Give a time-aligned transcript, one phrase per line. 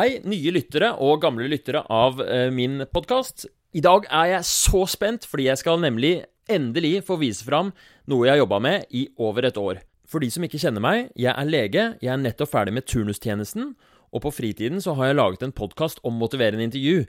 [0.00, 3.42] Hei, nye lyttere og gamle lyttere av eh, min podkast.
[3.76, 7.68] I dag er jeg så spent, fordi jeg skal nemlig endelig få vise fram
[8.08, 9.82] noe jeg har jobba med i over et år.
[10.08, 13.74] For de som ikke kjenner meg, jeg er lege, jeg er nettopp ferdig med turnustjenesten,
[14.08, 17.04] og på fritiden så har jeg laget en podkast om motiverende intervju.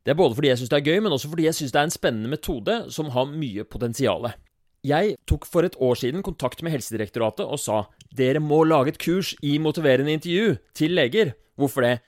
[0.00, 1.82] Det er både fordi jeg syns det er gøy, men også fordi jeg syns det
[1.84, 4.32] er en spennende metode som har mye potensial.
[4.80, 7.82] Jeg tok for et år siden kontakt med Helsedirektoratet og sa
[8.16, 11.36] dere må lage et kurs i motiverende intervju til leger.
[11.60, 11.98] Hvorfor det?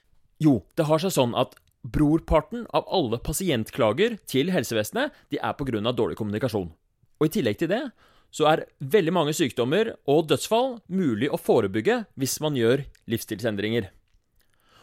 [0.43, 5.93] Jo, det har seg sånn at brorparten av alle pasientklager til helsevesenet de er pga.
[5.93, 6.71] dårlig kommunikasjon.
[7.21, 7.83] Og I tillegg til det
[8.33, 13.91] så er veldig mange sykdommer og dødsfall mulig å forebygge hvis man gjør livsstilsendringer.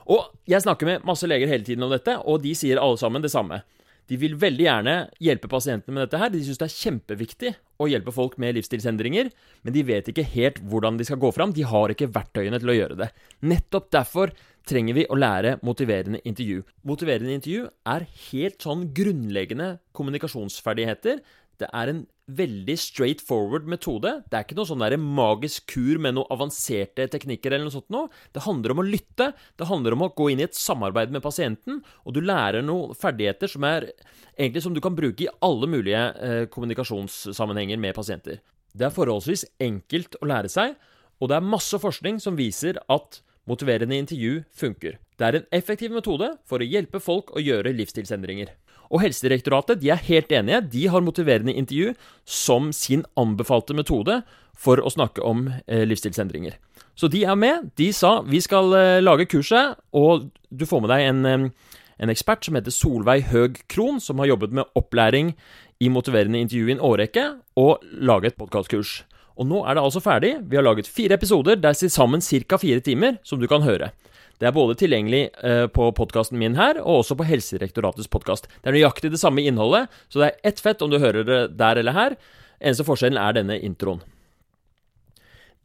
[0.09, 3.21] Og Jeg snakker med masse leger hele tiden om dette, og de sier alle sammen
[3.21, 3.62] det samme.
[4.10, 6.32] De vil veldig gjerne hjelpe pasientene med dette her.
[6.34, 9.30] De syns det er kjempeviktig å hjelpe folk med livsstilsendringer,
[9.62, 11.54] men de vet ikke helt hvordan de skal gå fram.
[11.54, 13.12] De har ikke verktøyene til å gjøre det.
[13.46, 14.34] Nettopp derfor
[14.70, 16.62] trenger vi å lære motiverende intervju.
[16.88, 21.21] Motiverende intervju er helt sånn grunnleggende kommunikasjonsferdigheter.
[21.60, 24.12] Det er en veldig straight forward metode.
[24.30, 27.90] Det er ikke noe sånn der magisk kur med noen avanserte teknikker eller noe sånt
[27.93, 28.12] noe.
[28.35, 29.32] Det handler om å lytte.
[29.58, 32.93] Det handler om å gå inn i et samarbeid med pasienten, og du lærer noen
[32.98, 33.90] ferdigheter som er
[34.38, 38.43] egentlig som du kan bruke i alle mulige eh, kommunikasjonssammenhenger med pasienter.
[38.70, 40.77] Det er forholdsvis enkelt å lære seg,
[41.20, 43.20] og det er masse forskning som viser at
[43.50, 45.00] motiverende intervju funker.
[45.20, 48.54] Det er en effektiv metode for å hjelpe folk å gjøre livsstilsendringer.
[48.90, 50.62] Og Helsedirektoratet de er helt enige.
[50.74, 51.94] De har motiverende intervju
[52.26, 54.22] som sin anbefalte metode
[54.58, 56.58] for å snakke om eh, livsstilsendringer.
[57.00, 57.70] Så de er med.
[57.80, 62.14] De sa vi skal eh, lage kurset, og du får med deg en, eh, en
[62.14, 65.36] ekspert som heter Solveig Høg Krohn, som har jobbet med opplæring
[65.80, 67.30] i motiverende intervju i en årrekke,
[67.62, 69.03] og laget podkastkurs.
[69.40, 70.34] Og nå er det altså ferdig.
[70.51, 71.56] Vi har laget fire episoder.
[71.56, 72.57] Det er til sammen ca.
[72.59, 73.94] fire timer som du kan høre.
[74.40, 78.47] Det er både tilgjengelig eh, på podkasten min her, og også på Helsedirektoratets podkast.
[78.62, 81.40] Det er nøyaktig det samme innholdet, så det er ett fett om du hører det
[81.59, 82.16] der eller her.
[82.59, 84.00] Eneste forskjellen er denne introen.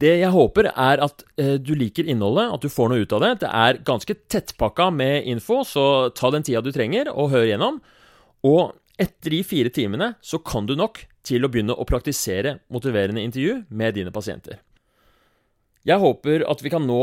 [0.03, 3.23] Det jeg håper, er at eh, du liker innholdet, at du får noe ut av
[3.23, 3.31] det.
[3.45, 5.85] Det er ganske tettpakka med info, så
[6.15, 7.79] ta den tida du trenger, og hør gjennom.
[8.43, 13.23] Og etter de fire timene så kan du nok til å begynne å praktisere motiverende
[13.25, 14.61] intervju med dine pasienter.
[15.85, 17.01] Jeg håper at vi kan nå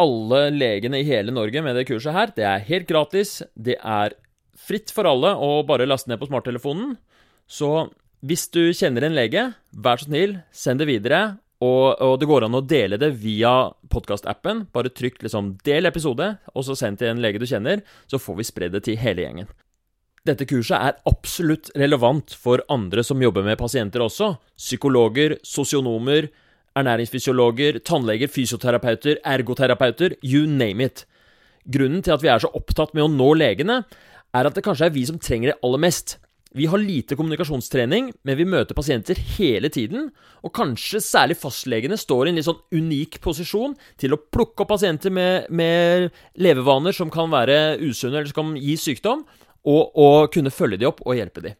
[0.00, 2.32] alle legene i hele Norge med det kurset her.
[2.36, 3.38] Det er helt gratis.
[3.54, 4.16] Det er
[4.58, 6.96] fritt for alle å bare laste ned på smarttelefonen.
[7.46, 7.88] Så
[8.24, 11.22] hvis du kjenner en lege, vær så snill, send det videre.
[11.64, 14.66] Og, og det går an å dele det via podkastappen.
[14.74, 17.84] Bare trykk liksom 'del episode', og så send til en lege du kjenner.
[18.10, 19.48] Så får vi spredd det til hele gjengen.
[20.24, 24.30] Dette kurset er absolutt relevant for andre som jobber med pasienter også.
[24.56, 26.30] Psykologer, sosionomer,
[26.72, 31.04] ernæringsfysiologer, tannleger, fysioterapeuter, ergoterapeuter, you name it.
[31.68, 33.82] Grunnen til at vi er så opptatt med å nå legene,
[34.32, 36.16] er at det kanskje er vi som trenger det aller mest.
[36.56, 40.08] Vi har lite kommunikasjonstrening, men vi møter pasienter hele tiden,
[40.40, 44.72] og kanskje særlig fastlegene står i en litt sånn unik posisjon til å plukke opp
[44.72, 49.26] pasienter med, med levevaner som kan være usunne eller som kan gi sykdom,
[49.64, 51.54] og, og kunne følge de opp og hjelpe de.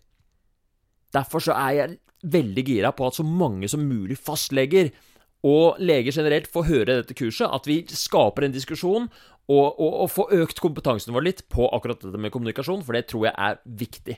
[1.15, 4.91] Derfor så er jeg veldig gira på at så mange som mulig fastleger
[5.45, 9.11] og leger generelt får høre dette kurset, at vi skaper en diskusjon
[9.45, 13.07] og, og, og får økt kompetansen vår litt på akkurat dette med kommunikasjon, for det
[13.11, 14.17] tror jeg er viktig.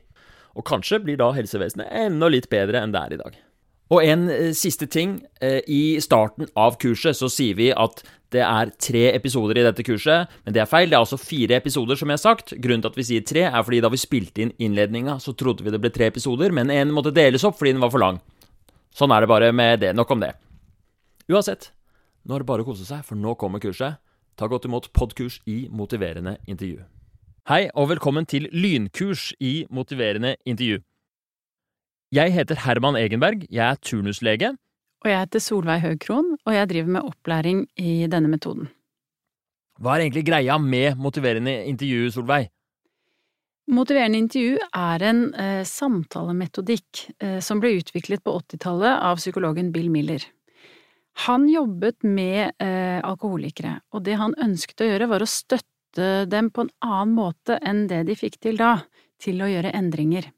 [0.57, 3.41] Og kanskje blir da helsevesenet enda litt bedre enn det er i dag.
[3.95, 5.21] Og en eh, siste ting.
[5.41, 8.03] Eh, I starten av kurset så sier vi at
[8.35, 10.91] det er tre episoder i dette kurset, men det er feil.
[10.91, 12.57] Det er altså fire episoder, som jeg har sagt.
[12.59, 15.63] Grunnen til at vi sier tre, er fordi da vi spilte inn innledninga, så trodde
[15.63, 18.19] vi det ble tre episoder, men en måtte deles opp fordi den var for lang.
[18.97, 19.93] Sånn er det bare med det.
[19.95, 20.33] Nok om det.
[21.31, 21.71] Uansett,
[22.27, 24.01] nå er det bare å kose seg, for nå kommer kurset.
[24.37, 26.83] Ta godt imot podkurs i motiverende intervju.
[27.47, 30.83] Hei, og velkommen til lynkurs i motiverende intervju.
[32.15, 34.53] Jeg heter Herman Egenberg, jeg er turnuslege,
[35.03, 38.69] og jeg heter Solveig Høgkron, og jeg driver med opplæring i denne metoden.
[39.83, 42.47] Hva er egentlig greia med motiverende intervju, Solveig?
[43.75, 49.91] Motiverende intervju er en eh, samtalemetodikk eh, som ble utviklet på 80-tallet av psykologen Bill
[49.91, 50.23] Miller.
[51.27, 56.53] Han jobbet med eh, alkoholikere, og det han ønsket å gjøre var å støtte dem
[56.55, 58.77] på en annen måte enn det de fikk til da,
[59.19, 60.31] til å gjøre endringer.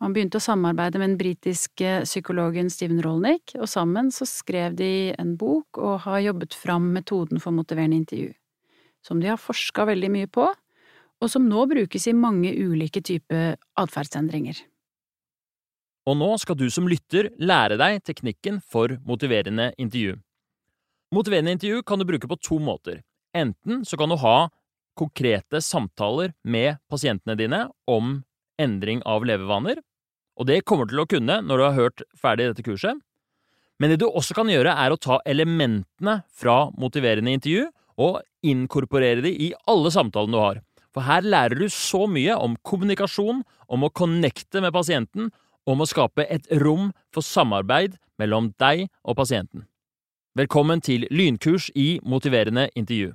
[0.00, 5.12] Han begynte å samarbeide med den britiske psykologen Steven Rolnick, og sammen så skrev de
[5.20, 8.30] en bok og har jobbet fram metoden for motiverende intervju,
[9.04, 10.46] som de har forska veldig mye på,
[11.20, 14.62] og som nå brukes i mange ulike typer atferdsendringer.
[16.08, 20.16] Og nå skal du som lytter lære deg teknikken for motiverende intervju.
[21.12, 23.02] Motiverende intervju kan du bruke på to måter.
[23.36, 24.48] Enten så kan du ha
[24.96, 28.22] konkrete samtaler med pasientene dine om
[28.60, 29.80] endring av levevaner,
[30.40, 32.96] og det kommer til å kunne når du har hørt ferdig dette kurset.
[33.80, 37.68] Men det du også kan gjøre, er å ta elementene fra motiverende intervju
[38.00, 40.60] og inkorporere de i alle samtalene du har.
[40.96, 45.30] For her lærer du så mye om kommunikasjon, om å connecte med pasienten,
[45.68, 49.68] om å skape et rom for samarbeid mellom deg og pasienten.
[50.36, 53.12] Velkommen til lynkurs i motiverende intervju.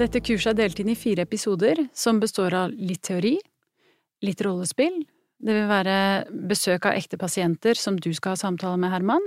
[0.00, 3.34] Dette kurset er delt inn i fire episoder, som består av litt teori,
[4.24, 5.02] litt rollespill,
[5.44, 5.96] det vil være
[6.48, 9.26] besøk av ekte pasienter som du skal ha samtale med, Herman,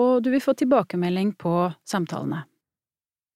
[0.00, 1.54] og du vil få tilbakemelding på
[1.88, 2.42] samtalene.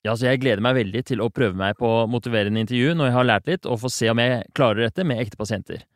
[0.05, 3.17] Ja, så jeg gleder meg veldig til å prøve meg på motiverende intervju når jeg
[3.17, 5.89] har lært litt, og få se om jeg klarer dette med ekte pasienter.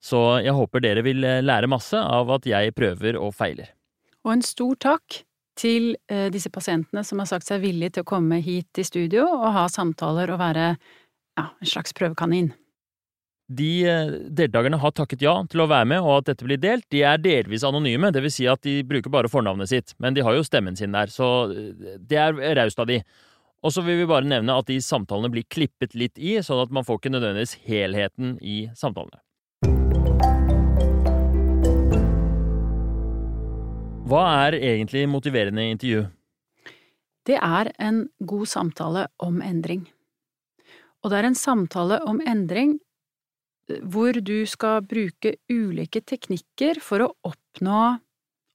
[0.00, 3.72] Så jeg håper dere vil eh, lære masse av at jeg prøver og feiler.
[4.24, 5.24] Og en stor takk
[5.56, 9.26] til eh, disse pasientene som har sagt seg villige til å komme hit i studio
[9.30, 12.52] og ha samtaler og være ja, en slags prøvekanin.
[13.46, 16.86] De eh, deltakerne har takket ja til å være med og at dette blir delt.
[16.92, 20.36] De er delvis anonyme, vil si at de bruker bare fornavnet sitt, men de har
[20.36, 23.00] jo stemmen sin der, så det er raust av de.
[23.64, 26.74] Og så vil vi bare nevne at de samtalene blir klippet litt i, sånn at
[26.74, 29.22] man får ikke nødvendigvis helheten i samtalene.
[34.06, 36.04] Hva er egentlig motiverende intervju?
[37.26, 39.82] Det er en god samtale om endring.
[41.02, 42.76] Og det er en samtale om endring
[43.66, 47.82] eh, hvor du skal bruke ulike teknikker for å oppnå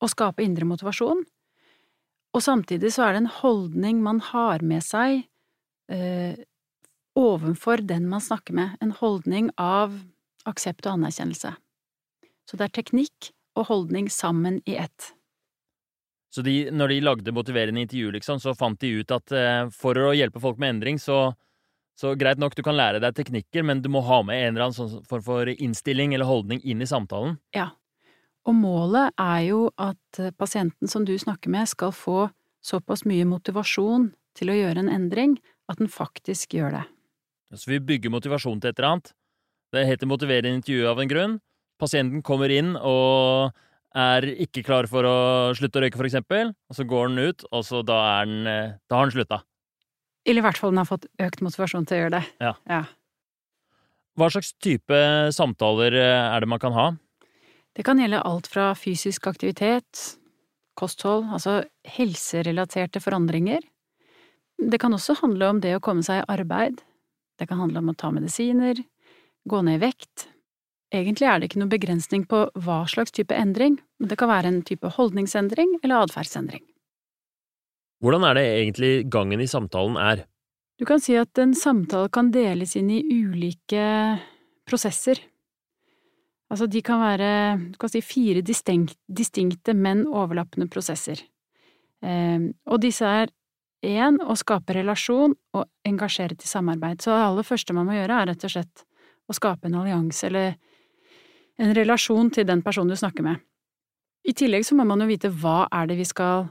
[0.01, 1.25] og skape indre motivasjon,
[2.31, 5.25] og samtidig så er det en holdning man har med seg
[5.91, 6.39] eh,
[7.19, 9.99] overfor den man snakker med, en holdning av
[10.47, 11.57] aksept og anerkjennelse.
[12.47, 15.11] Så det er teknikk og holdning sammen i ett.
[16.31, 19.97] Så de, når de lagde motiverende intervju, liksom, så fant de ut at eh, for
[19.99, 21.33] å hjelpe folk med endring, så,
[21.99, 24.69] så greit nok, du kan lære deg teknikker, men du må ha med en eller
[24.69, 27.35] annen sånn form for innstilling eller holdning inn i samtalen.
[27.57, 27.73] Ja,
[28.47, 32.29] og målet er jo at eh, pasienten som du snakker med, skal få
[32.65, 35.35] såpass mye motivasjon til å gjøre en endring
[35.69, 36.85] at den faktisk gjør det.
[37.57, 39.11] Så vi bygger motivasjon til et eller annet.
[39.71, 41.35] Det heter motiverende intervju av en grunn.
[41.81, 43.51] Pasienten kommer inn og
[43.97, 45.17] er ikke klar for å
[45.57, 48.47] slutte å røyke, for eksempel, og så går den ut, og så da, er den,
[48.47, 49.41] eh, da har den slutta.
[50.25, 52.23] Eller i hvert fall den har fått økt motivasjon til å gjøre det.
[52.43, 52.53] Ja.
[52.69, 52.81] ja.
[54.19, 55.01] Hva slags type
[55.35, 56.87] samtaler eh, er det man kan ha?
[57.75, 60.01] Det kan gjelde alt fra fysisk aktivitet,
[60.77, 63.63] kosthold, altså helserelaterte forandringer.
[64.61, 66.83] Det kan også handle om det å komme seg i arbeid.
[67.39, 68.77] Det kan handle om å ta medisiner,
[69.49, 70.27] gå ned i vekt.
[70.91, 74.49] Egentlig er det ikke noen begrensning på hva slags type endring, men det kan være
[74.51, 76.65] en type holdningsendring eller atferdsendring.
[78.03, 80.25] Hvordan er det egentlig gangen i samtalen er?
[80.81, 83.83] Du kan si at en samtale kan deles inn i ulike
[84.67, 85.21] prosesser.
[86.51, 87.29] Altså, de kan være
[87.71, 91.21] du kan si fire distinkt, distinkte, men overlappende prosesser.
[92.03, 93.31] Eh, og disse er
[93.85, 96.99] én å skape relasjon og engasjere til samarbeid.
[96.99, 98.83] Så det aller første man må gjøre, er rett og slett
[99.29, 100.57] å skape en allianse eller
[101.61, 103.41] en relasjon til den personen du snakker med.
[104.27, 106.49] I tillegg så må man jo vite hva er det vi skal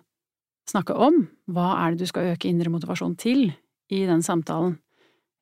[0.71, 3.50] snakke om, hva er det du skal øke indre motivasjon til
[3.90, 4.76] i den samtalen,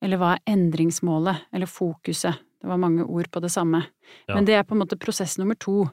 [0.05, 3.85] eller hva er endringsmålet eller fokuset det var mange ord på det samme.
[4.27, 4.35] Ja.
[4.35, 5.87] Men det er på en måte prosess nummer to.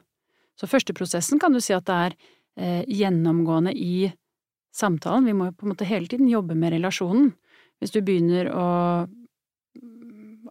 [0.58, 2.16] Så første prosessen kan du si at det er
[2.58, 4.10] eh, gjennomgående i
[4.74, 5.28] samtalen.
[5.28, 7.30] Vi må jo på en måte hele tiden jobbe med relasjonen.
[7.78, 8.66] Hvis du begynner å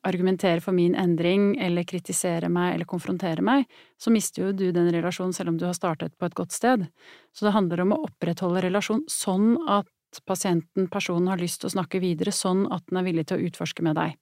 [0.06, 3.66] argumentere for min endring, eller kritisere meg eller konfrontere meg,
[3.98, 6.88] så mister jo du den relasjonen selv om du har startet på et godt sted.
[7.34, 9.90] Så det handler om å opprettholde relasjon sånn at
[10.28, 13.50] pasienten, personen, har lyst til å snakke videre, sånn at den er villig til å
[13.50, 14.16] utforske med deg.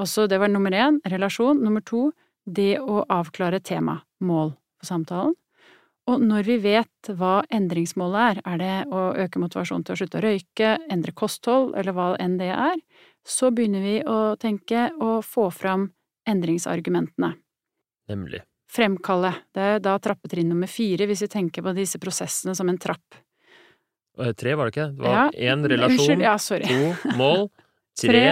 [0.00, 1.60] Også det var nummer én, relasjon.
[1.62, 2.08] Nummer to,
[2.44, 5.34] det å avklare tema, mål for samtalen.
[6.10, 10.18] Og når vi vet hva endringsmålet er, er det å øke motivasjonen til å slutte
[10.20, 12.82] å røyke, endre kosthold, eller hva enn det er,
[13.26, 15.88] så begynner vi å tenke å få fram
[16.28, 17.34] endringsargumentene.
[18.08, 18.42] Nemlig.
[18.74, 19.32] Fremkalle.
[19.54, 23.20] Det er da trappetrinn nummer fire, hvis vi tenker på disse prosessene som en trapp.
[24.14, 24.90] Tre, var det ikke?
[24.94, 27.48] Det var én ja, relasjon, ja, to mål,
[28.00, 28.26] tre, tre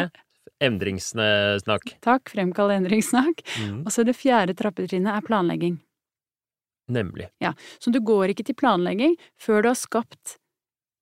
[0.62, 1.96] Endringssnakk.
[2.04, 3.42] Takk, fremkall endringssnakk.
[3.58, 3.80] Mm.
[3.82, 5.80] Og så det fjerde trappetrinnet er planlegging.
[6.92, 7.28] Nemlig.
[7.42, 10.36] Ja, Så du går ikke til planlegging før du har skapt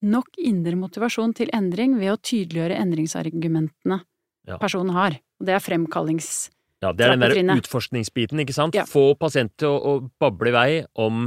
[0.03, 4.01] nok indre motivasjon til endring ved å tydeliggjøre endringsargumentene
[4.49, 4.57] ja.
[4.59, 5.19] personen har.
[5.41, 6.51] Og det er fremkallings...
[6.81, 8.75] Ja, Det er den der utforskningsbiten, ikke sant?
[8.75, 8.87] Ja.
[8.89, 10.69] Få pasienten til å, å bable i vei
[11.05, 11.27] om,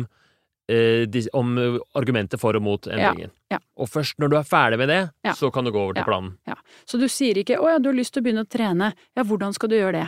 [0.66, 3.30] eh, de, om eh, argumentet for og mot endringen.
[3.54, 3.60] ja.
[3.78, 5.02] Og først når du er ferdig med det,
[5.38, 6.08] så kan du gå over til Ja.
[6.10, 6.34] planen.
[6.90, 8.94] Så du sier ikke 'Å ja, du har lyst til å begynne å trene'.
[9.16, 10.08] Ja, hvordan skal du gjøre det?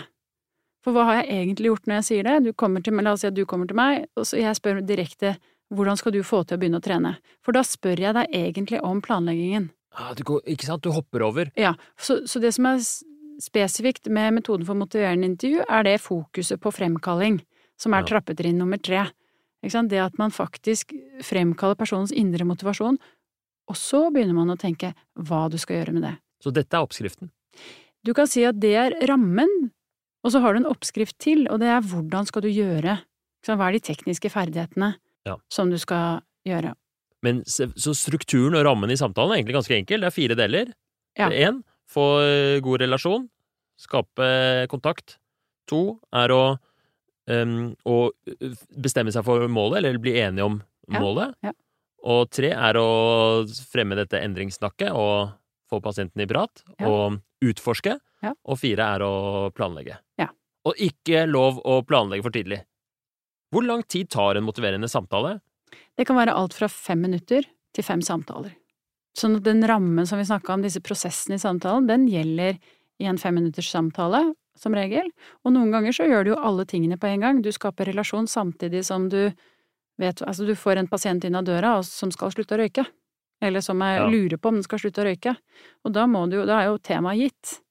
[0.85, 2.43] For hva har jeg egentlig gjort når jeg sier det?
[2.45, 4.55] Du kommer til meg, La oss si at du kommer til meg, og så jeg
[4.55, 5.37] spør direkte
[5.75, 8.81] 'Hvordan skal du få til å begynne å trene?' For da spør jeg deg egentlig
[8.83, 9.69] om planleggingen.
[9.95, 10.83] Ah, går, ikke sant?
[10.83, 11.51] Du hopper over.
[11.55, 12.79] Ja, så, så det som er
[13.39, 17.41] spesifikt med metoden for motiverende intervju, er det fokuset på fremkalling,
[17.77, 18.19] som er Ja.
[18.19, 19.11] trappetrinn nummer tre.
[19.65, 22.99] Det at man faktisk fremkaller personens indre motivasjon,
[23.67, 26.17] og så begynner man å tenke hva du skal gjøre med det.
[26.43, 27.31] Så dette er oppskriften.
[28.05, 29.71] Du kan si at det er rammen,
[30.23, 32.99] og så har du en oppskrift til, og det er hvordan skal du gjøre,
[33.45, 35.37] hva er de tekniske ferdighetene Ja.
[35.49, 36.75] som du skal gjøre.
[37.25, 40.01] Men Så strukturen og rammen i samtalen er egentlig ganske enkel.
[40.03, 40.73] Det er fire deler.
[41.17, 41.29] Ja.
[41.33, 43.27] Én, få eh, god relasjon.
[43.81, 45.17] Skape kontakt.
[45.71, 46.41] To er å,
[47.27, 47.95] um, å
[48.29, 50.59] eh, bestemme seg for målet, eller bli enige om
[50.91, 51.33] Ja, målet.
[51.41, 51.51] ja.
[52.05, 55.31] Og tre er å fremme dette endringssnakket og
[55.71, 56.61] få pasienten i prat.
[56.77, 56.85] Ja.
[56.91, 57.95] Og utforske.
[58.21, 58.35] Ja.
[58.45, 59.97] Og fire er å planlegge.
[60.21, 60.27] Ja.
[60.65, 62.61] Og ikke lov å planlegge for tidlig.
[63.53, 65.39] Hvor lang tid tar en motiverende samtale?
[65.97, 68.53] Det kan være alt fra fem minutter til fem samtaler.
[69.15, 72.57] Sånn at den rammen som vi snakka om, disse prosessene i samtalen, den gjelder
[72.99, 75.07] i en femminutters samtale, som regel.
[75.43, 77.41] Og noen ganger så gjør du jo alle tingene på en gang.
[77.43, 79.31] Du skaper relasjon samtidig som du
[79.99, 82.85] vet Altså, du får en pasient inn av døra som skal slutte å røyke.
[83.41, 84.07] Eller som er, Ja.
[84.07, 85.35] lurer på om den skal slutte å røyke.
[85.85, 87.61] Og da må du jo Da er jo temaet gitt.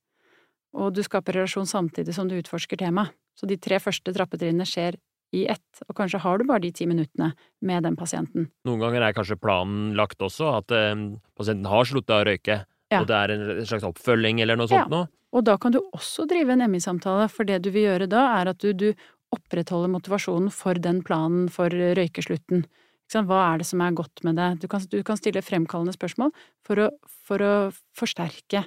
[0.74, 3.10] Og du skaper relasjon samtidig som du utforsker temaet.
[3.36, 4.96] Så de tre første trappetrinnene skjer
[5.32, 8.50] i ett, og kanskje har du bare de ti minuttene med den pasienten.
[8.68, 10.94] Noen ganger er kanskje planen lagt også, at eh,
[11.34, 13.00] pasienten har slutta å røyke, Ja.
[13.00, 14.90] og det er en slags oppfølging eller noe sånt Ja.
[14.92, 15.08] noe.
[15.34, 18.48] Og da kan du også drive en MI-samtale, for det du vil gjøre da, er
[18.52, 18.92] at du, du
[19.34, 22.66] opprettholder motivasjonen for den planen for røykeslutten.
[23.10, 24.60] Hva er det som er godt med det?
[24.62, 26.30] Du kan, du kan stille fremkallende spørsmål
[26.64, 26.86] for å,
[27.26, 27.50] for å
[27.98, 28.62] forsterke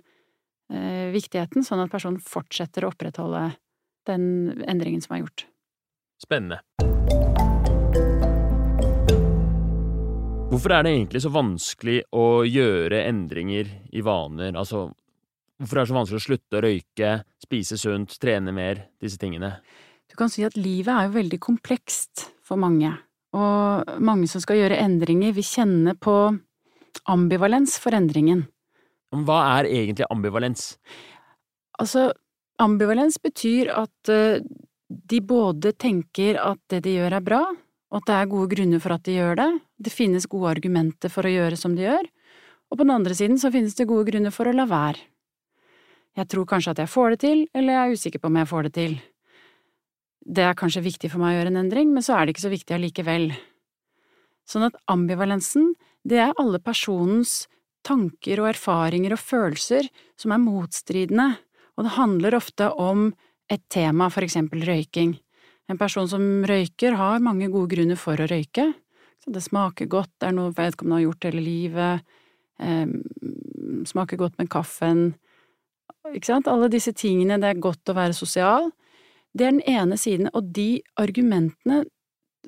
[0.72, 3.56] eh, viktigheten, sånn at personen fortsetter å opprettholde
[4.08, 5.46] den endringen som er gjort.
[6.18, 6.62] Spennende.
[10.48, 14.56] Hvorfor er det egentlig så vanskelig å gjøre endringer i vaner?
[14.58, 14.88] Altså,
[15.60, 17.12] hvorfor er det så vanskelig å slutte å røyke,
[17.44, 19.58] spise sunt, trene mer, disse tingene?
[20.08, 22.90] Du kan si at livet er jo veldig komplekst for mange,
[23.36, 26.16] og mange som skal gjøre endringer, vil kjenne på
[27.12, 28.48] ambivalens for endringen.
[29.14, 30.72] Men Hva er egentlig ambivalens?
[31.78, 32.10] Altså,
[32.64, 34.42] ambivalens betyr at eh,
[34.88, 37.41] de både tenker at det de gjør er bra,
[37.88, 39.50] og at det er gode grunner for at de gjør det,
[39.84, 42.08] det finnes gode argumenter for å gjøre som de gjør,
[42.67, 45.00] og på den andre siden så finnes det gode grunner for å la være.
[46.17, 48.50] Jeg tror kanskje at jeg får det til, eller jeg er usikker på om jeg
[48.50, 48.96] får det til.
[50.27, 52.48] Det er kanskje viktig for meg å gjøre en endring, men så er det ikke
[52.48, 53.29] så viktig allikevel.
[54.48, 55.75] Sånn at ambivalensen,
[56.08, 57.46] det er alle personens
[57.88, 59.88] tanker og erfaringer og følelser
[60.20, 61.29] som er motstridende,
[61.77, 63.12] og det handler ofte om
[63.50, 65.16] et tema, for eksempel røyking.
[65.68, 68.74] En person som røyker har mange gode grunner for å røyke.
[69.27, 72.06] Det smaker godt, det er noe vedkommende har gjort hele livet,
[72.60, 72.88] eh,
[73.88, 75.16] smaker godt med kaffen,
[76.16, 78.72] ikke sant, alle disse tingene, det er godt å være sosial.
[79.36, 81.84] Det er den ene siden, og de argumentene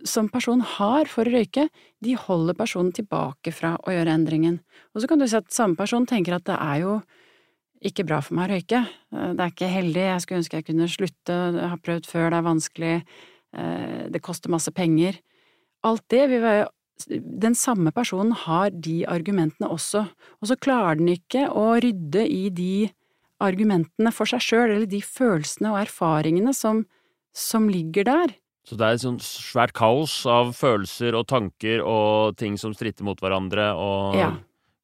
[0.07, 1.67] som personen har for å røyke,
[2.03, 4.61] de holder personen tilbake fra å gjøre endringen.
[4.93, 6.93] Og så kan du si at samme person tenker at det er jo
[7.85, 8.81] ikke bra for meg å røyke,
[9.15, 12.29] Eh, det er ikke heldig, jeg skulle ønske jeg kunne slutte, jeg har prøvd før,
[12.29, 12.95] det er vanskelig,
[13.53, 15.19] eh, det koster masse penger.
[15.83, 16.67] Alt det vil være
[16.99, 20.01] Den samme personen har de argumentene også,
[20.41, 22.89] og så klarer den ikke å rydde i de
[23.39, 26.85] argumentene for seg sjøl, eller de følelsene og erfaringene som,
[27.31, 28.35] som ligger der.
[28.67, 33.07] Så det er et sånt svært kaos av følelser og tanker og ting som stritter
[33.07, 34.33] mot hverandre, og Ja.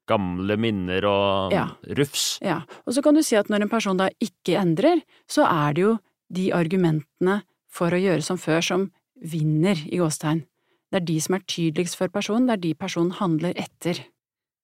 [0.08, 1.68] Gamle minner og Ja.
[1.98, 2.40] rufs.
[2.42, 5.74] Ja, og så kan du si at når en person da ikke endrer, så er
[5.74, 6.00] det jo
[6.32, 10.46] de argumentene for å gjøre som før som vinner, i gåstegn.
[10.92, 14.06] Det er de som er tydeligst for personen, det er de personen handler etter.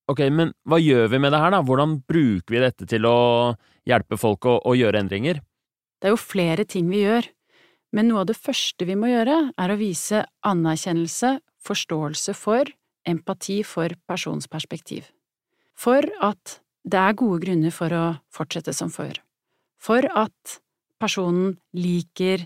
[0.10, 1.62] Ok, men hva gjør vi med det her, da?
[1.62, 3.56] Hvordan bruker vi dette til å
[3.88, 5.42] hjelpe folk å, å gjøre endringer?
[6.02, 7.28] Det er jo flere ting vi gjør,
[7.94, 12.70] men noe av det første vi må gjøre, er å vise anerkjennelse, forståelse for,
[13.08, 15.12] empati for persons perspektiv.
[15.82, 19.18] For at det er gode grunner for å fortsette som før.
[19.82, 20.60] For at
[21.02, 22.46] personen liker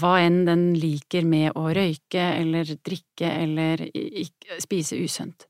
[0.00, 3.86] hva enn den liker med å røyke eller drikke eller
[4.60, 5.46] spise usunt.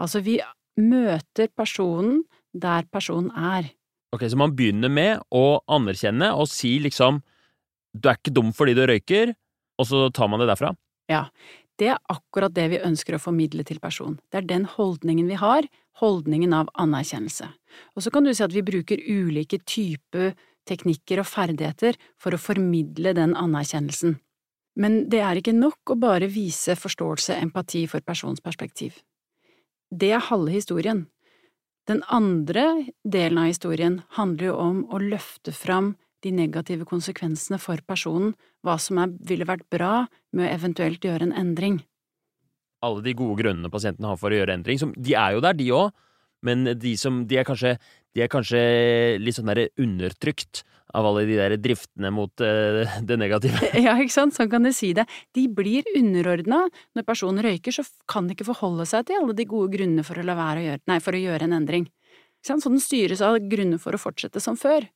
[0.00, 0.38] Altså, vi
[0.78, 2.22] møter personen
[2.54, 3.68] der personen er.
[4.14, 7.20] Ok, Så man begynner med å anerkjenne og si liksom
[7.92, 9.34] du er ikke dum fordi du røyker,
[9.78, 10.72] og så tar man det derfra.
[11.10, 11.26] Ja,
[11.78, 14.18] det er akkurat det vi ønsker å formidle til personen.
[14.30, 15.66] Det er den holdningen vi har,
[16.02, 17.48] holdningen av anerkjennelse.
[17.94, 20.34] Og så kan du si at vi bruker ulike typer
[20.68, 24.18] teknikker og ferdigheter for å formidle den anerkjennelsen.
[24.78, 29.00] Men det er ikke nok å bare vise forståelse, empati for persons perspektiv.
[29.90, 31.06] Det er halve historien.
[31.88, 35.94] Den andre delen av historien handler jo om å løfte fram
[36.24, 38.34] de negative konsekvensene for personen,
[38.66, 41.80] hva som er, ville vært bra med å eventuelt gjøre en endring.
[42.84, 45.58] Alle de gode grunnene pasientene har for å gjøre endring, som, de er jo der,
[45.58, 45.94] de òg,
[46.46, 47.74] men de, som, de, er kanskje,
[48.14, 48.60] de er kanskje
[49.18, 50.62] litt sånn der undertrykt
[50.96, 53.60] av alle de der driftene mot uh, det negative.
[53.86, 55.04] Ja, ikke sant, sånn kan du si det.
[55.36, 56.64] De blir underordna.
[56.96, 60.20] Når personen røyker, så kan de ikke forholde seg til alle de gode grunnene for
[60.20, 61.88] å la være å gjøre, nei, for å gjøre en endring.
[62.46, 64.86] Så den styres av grunner for å fortsette som før.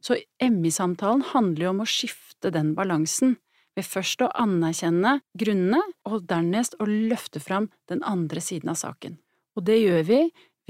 [0.00, 3.36] Så MI-samtalen handler jo om å skifte den balansen,
[3.78, 9.18] ved først å anerkjenne grunnene, og dernest å løfte fram den andre siden av saken.
[9.54, 10.20] Og det gjør vi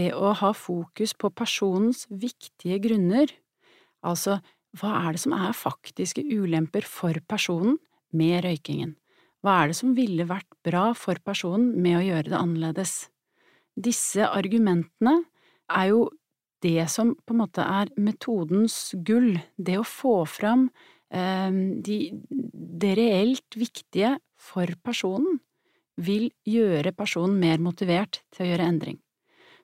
[0.01, 3.33] ved å ha fokus på personens viktige grunner,
[4.05, 4.41] altså
[4.79, 7.79] hva er det som er faktiske ulemper for personen
[8.15, 8.95] med røykingen?
[9.41, 12.95] Hva er det som ville vært bra for personen med å gjøre det annerledes?
[13.75, 15.23] Disse argumentene
[15.73, 16.05] er jo
[16.65, 20.69] det som på en måte er metodens gull, det å få fram
[21.13, 21.51] eh,
[21.85, 21.99] de,
[22.31, 25.41] det reelt viktige for personen,
[26.01, 29.01] vil gjøre personen mer motivert til å gjøre endring.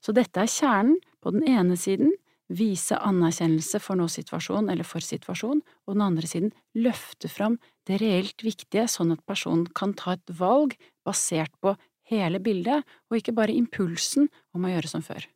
[0.04, 0.98] Så dette er kjernen.
[1.26, 2.12] På den ene siden
[2.54, 7.56] vise anerkjennelse for nå-situasjon eller for situasjon, og den andre siden løfte fram
[7.88, 10.76] det reelt viktige, sånn at personen kan ta et valg
[11.06, 11.74] basert på
[12.12, 15.26] hele bildet, og ikke bare impulsen om å gjøre som før.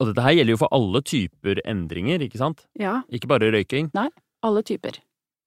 [0.00, 2.64] Og dette her gjelder jo for alle typer endringer, ikke sant?
[2.80, 3.00] Ja.
[3.14, 3.92] Ikke bare røyking.
[3.94, 4.08] Nei,
[4.46, 4.98] alle typer.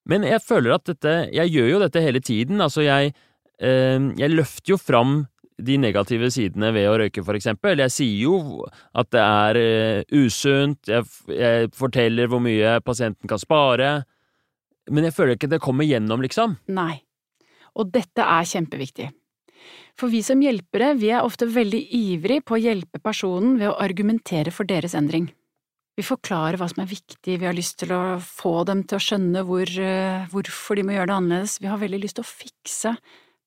[0.08, 2.62] Men jeg føler at dette Jeg gjør jo dette hele tiden.
[2.64, 3.12] Altså, jeg,
[3.60, 5.26] eh, jeg løfter jo fram
[5.58, 7.80] de negative sidene ved å røyke, for eksempel.
[7.82, 13.42] Jeg sier jo at det er eh, usunt, jeg, jeg, forteller hvor mye pasienten kan
[13.42, 13.90] spare,
[14.88, 16.56] men jeg føler ikke det kommer gjennom, liksom.
[16.72, 17.00] Nei,
[17.74, 19.10] og dette er kjempeviktig.
[19.98, 23.78] For vi som hjelpere, vi er ofte veldig ivrig på å hjelpe personen ved å
[23.82, 25.28] argumentere for deres endring.
[25.98, 29.02] Vi forklarer hva som er viktig, vi har lyst til å få dem til å
[29.02, 32.30] skjønne hvor, uh, hvorfor de må gjøre det annerledes, vi har veldig lyst til å
[32.30, 32.92] fikse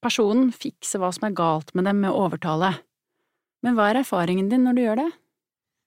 [0.04, 2.74] personen, fikse hva som er galt med dem med å overtale.
[3.64, 5.10] Men hva er erfaringen din når du gjør det?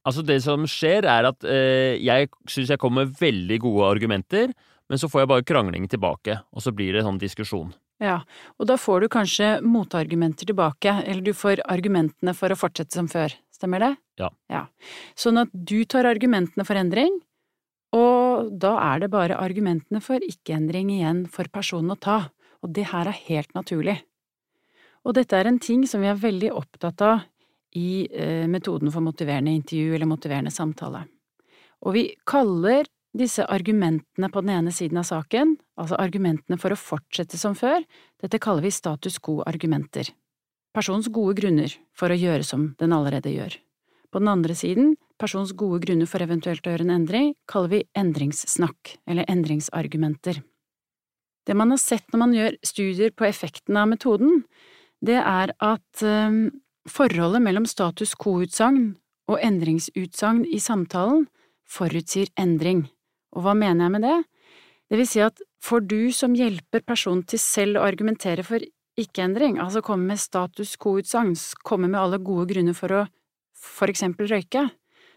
[0.08, 4.52] Altså, det som skjer, er at eh, jeg syns jeg kommer med veldig gode argumenter,
[4.88, 7.72] men så får jeg bare krangling tilbake, og så blir det sånn diskusjon.
[8.02, 8.16] Ja,
[8.58, 13.06] og da får du kanskje motargumenter tilbake, eller du får argumentene for å fortsette som
[13.10, 13.92] før, stemmer det?
[14.18, 14.30] Ja.
[14.50, 14.64] ja.
[15.18, 17.20] Sånn at du tar argumentene for endring,
[17.94, 22.18] og da er det bare argumentene for ikke-endring igjen for personen å ta,
[22.64, 24.00] og det her er helt naturlig.
[25.04, 27.22] Og dette er en ting som vi er veldig opptatt av
[27.78, 31.04] i eh, metoden for motiverende intervju eller motiverende samtale.
[31.84, 36.78] Og vi kaller disse argumentene på den ene siden av saken, altså argumentene for å
[36.78, 37.84] fortsette som før,
[38.22, 40.10] dette kaller vi status quo-argumenter.
[40.74, 43.54] Persons gode grunner for å gjøre som den allerede gjør.
[44.10, 47.80] På den andre siden, persons gode grunner for eventuelt å gjøre en endring, kaller vi
[47.98, 50.42] endringssnakk, eller endringsargumenter.
[51.46, 54.42] Det man har sett når man gjør studier på effekten av metoden,
[55.04, 56.48] det er at um,
[56.88, 58.94] forholdet mellom status quo-utsagn
[59.30, 61.26] og endringsutsagn i samtalen
[61.68, 62.86] forutsier endring.
[63.34, 64.16] Og hva mener jeg med det?
[64.90, 68.62] Det vil si at får du som hjelper personen til selv å argumentere for
[69.00, 71.34] ikke-endring, altså komme med status quo-utsagn,
[71.66, 73.04] komme med alle gode grunner for å
[73.64, 74.68] for eksempel røyke,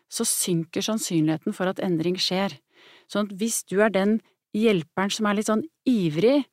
[0.07, 2.55] så synker sannsynligheten for at endring skjer.
[3.11, 4.21] Sånn at hvis du er den
[4.55, 6.45] hjelperen som er litt sånn ivrig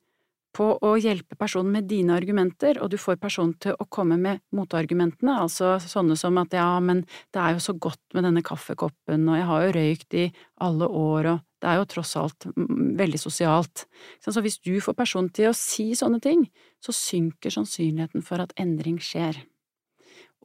[0.55, 4.43] på å hjelpe personen med dine argumenter, og du får personen til å komme med
[4.55, 7.03] motargumentene, altså sånne som at ja, men
[7.35, 10.29] det er jo så godt med denne kaffekoppen, og jeg har jo røykt i
[10.63, 12.45] alle år, og det er jo tross alt
[12.99, 13.87] veldig sosialt.
[14.21, 16.45] Så hvis du får personen til å si sånne ting,
[16.77, 19.39] så synker sannsynligheten for at endring skjer.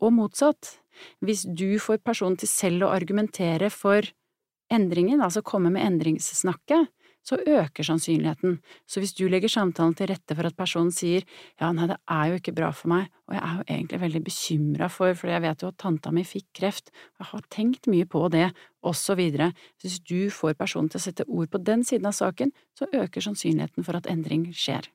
[0.00, 0.78] Og motsatt,
[1.20, 4.08] hvis du får personen til selv å argumentere for
[4.72, 6.88] endringen, altså komme med endringssnakket,
[7.26, 8.58] så øker sannsynligheten.
[8.88, 11.24] Så hvis du legger samtalen til rette for at personen sier
[11.60, 14.22] ja, nei, det er jo ikke bra for meg, og jeg er jo egentlig veldig
[14.26, 17.90] bekymra for, for jeg vet jo at tanta mi fikk kreft, og jeg har tenkt
[17.92, 18.48] mye på det,
[18.86, 19.50] og så videre.
[19.78, 22.88] Så hvis du får personen til å sette ord på den siden av saken, så
[22.88, 24.88] øker sannsynligheten for at endring skjer.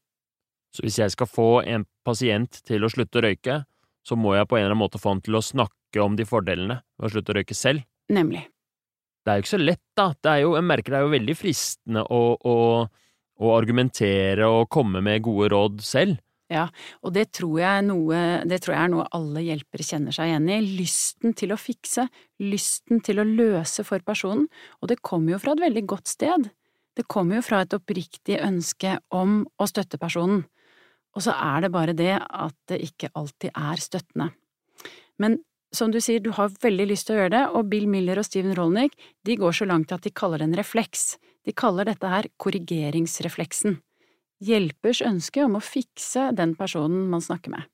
[0.75, 3.61] Så hvis jeg skal få en pasient til å slutte å røyke,
[4.05, 6.27] så må jeg på en eller annen måte få han til å snakke om de
[6.27, 7.87] fordelene ved å slutte å røyke selv?
[8.11, 8.43] Nemlig
[9.25, 10.11] det er jo ikke så lett, da.
[10.21, 12.55] Det er jo, jeg merker det er jo veldig fristende å, å
[13.43, 16.19] å argumentere og komme med gode råd selv.
[16.51, 16.67] Ja,
[17.01, 20.59] og det tror, noe, det tror, jeg er noe alle hjelpere kjenner seg igjen i.
[20.77, 22.05] Lysten til å fikse,
[22.43, 24.45] lysten til å løse for personen,
[24.79, 26.51] og det kommer jo fra et veldig godt sted.
[26.95, 30.45] Det kommer jo fra et oppriktig ønske om å støtte personen.
[31.17, 34.29] Og så er det bare det at det ikke alltid er støttende.
[35.17, 35.39] Men
[35.77, 38.27] som du sier, du har veldig lyst til å gjøre det, og Bill Miller og
[38.27, 38.95] Steven Rolnick
[39.27, 41.15] de går så langt at de kaller det en refleks.
[41.45, 43.79] De kaller dette her korrigeringsrefleksen.
[44.43, 47.69] Hjelpers ønske om å fikse den personen man snakker med.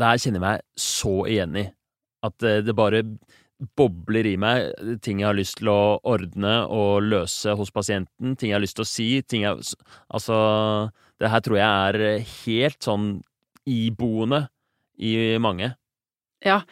[0.00, 1.66] Det her kjenner jeg meg så igjen i.
[2.26, 3.04] At eh, det bare
[3.76, 4.70] bobler i meg
[5.04, 8.78] ting jeg har lyst til å ordne og løse hos pasienten, ting jeg har lyst
[8.78, 9.74] til å si, ting jeg
[10.08, 10.36] Altså,
[11.20, 13.10] det her tror jeg er helt sånn
[13.68, 14.46] iboende
[14.96, 15.74] i mange.
[16.44, 16.62] Ja,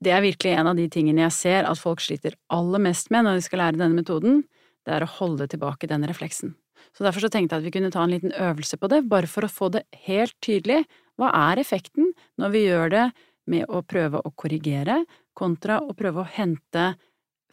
[0.00, 3.26] det er virkelig en av de tingene jeg ser at folk sliter aller mest med
[3.26, 4.42] når de skal lære denne metoden,
[4.88, 6.54] det er å holde tilbake den refleksen.
[6.96, 9.28] Så derfor så tenkte jeg at vi kunne ta en liten øvelse på det, bare
[9.28, 10.86] for å få det helt tydelig.
[11.20, 13.04] Hva er effekten når vi gjør det
[13.52, 15.02] med å prøve å korrigere,
[15.36, 16.94] kontra å prøve å hente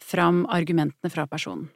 [0.00, 1.68] fram argumentene fra personen?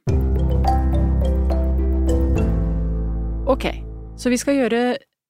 [3.53, 3.69] Ok,
[4.17, 4.83] så vi skal gjøre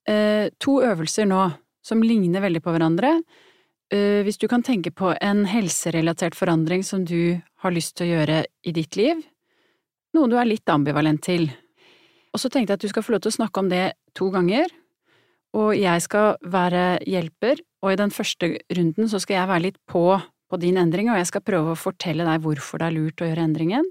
[0.06, 1.48] eh, to øvelser nå
[1.82, 3.16] som ligner veldig på hverandre,
[3.92, 8.38] hvis du kan tenke på en helserelatert forandring som du har lyst til å gjøre
[8.64, 9.20] i ditt liv,
[10.16, 11.50] noe du er litt ambivalent til.
[12.32, 13.84] Og så tenkte jeg at du skal få lov til å snakke om det
[14.16, 14.72] to ganger,
[15.52, 19.82] og jeg skal være hjelper, og i den første runden så skal jeg være litt
[19.90, 20.06] på
[20.52, 23.28] på din endring, og jeg skal prøve å fortelle deg hvorfor det er lurt å
[23.28, 23.86] gjøre endringen,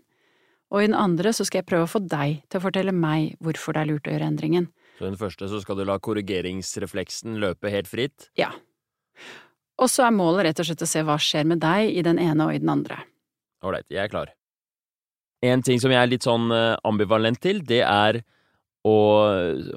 [0.69, 3.33] og i den andre så skal jeg prøve å få deg til å fortelle meg
[3.41, 4.67] hvorfor det er lurt å gjøre endringen.
[4.99, 8.29] Så i den første så skal du la korrigeringsrefleksen løpe helt fritt?
[8.37, 8.51] Ja.
[9.81, 12.21] Og så er målet rett og slett å se hva skjer med deg i den
[12.21, 12.99] ene og i den andre.
[13.65, 14.33] Ålreit, jeg er klar.
[15.41, 18.21] En ting som jeg er litt sånn eh, ambivalent til, det er
[18.85, 18.97] å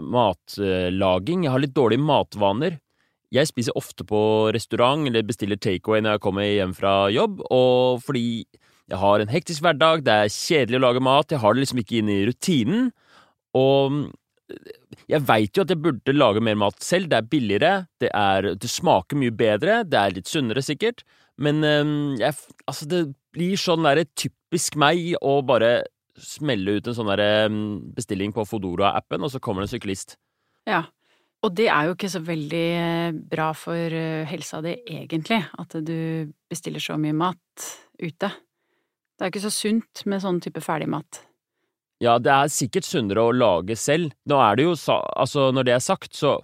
[0.00, 1.44] matlaging.
[1.44, 2.78] Jeg har litt dårlige matvaner.
[3.34, 4.20] Jeg spiser ofte på
[4.54, 9.32] restaurant eller bestiller takeaway når jeg kommer hjem fra jobb, og fordi jeg har en
[9.32, 12.20] hektisk hverdag, det er kjedelig å lage mat, jeg har det liksom ikke inn i
[12.28, 12.92] rutinen,
[13.56, 14.04] og
[15.10, 17.10] jeg veit jo at jeg burde lage mer mat selv.
[17.10, 21.04] Det er billigere, det, er, det smaker mye bedre, det er litt sunnere sikkert.
[21.40, 22.36] Men um, jeg,
[22.70, 23.02] altså det
[23.34, 25.82] blir sånn derre typisk meg å bare
[26.20, 27.48] smelle ut en sånn derre
[27.96, 30.14] bestilling på Fodora-appen, og så kommer det en syklist.
[30.68, 30.84] Ja,
[31.44, 35.76] og det er jo ikke så veldig eh, bra for eh, helsa di, egentlig, at
[35.84, 37.66] du bestiller så mye mat
[38.00, 38.30] ute.
[38.30, 41.20] Det er ikke så sunt med sånn type ferdigmat.
[42.02, 44.12] Ja, det er sikkert sunnere å lage selv.
[44.28, 46.36] Nå er det jo Altså, når det er sagt, så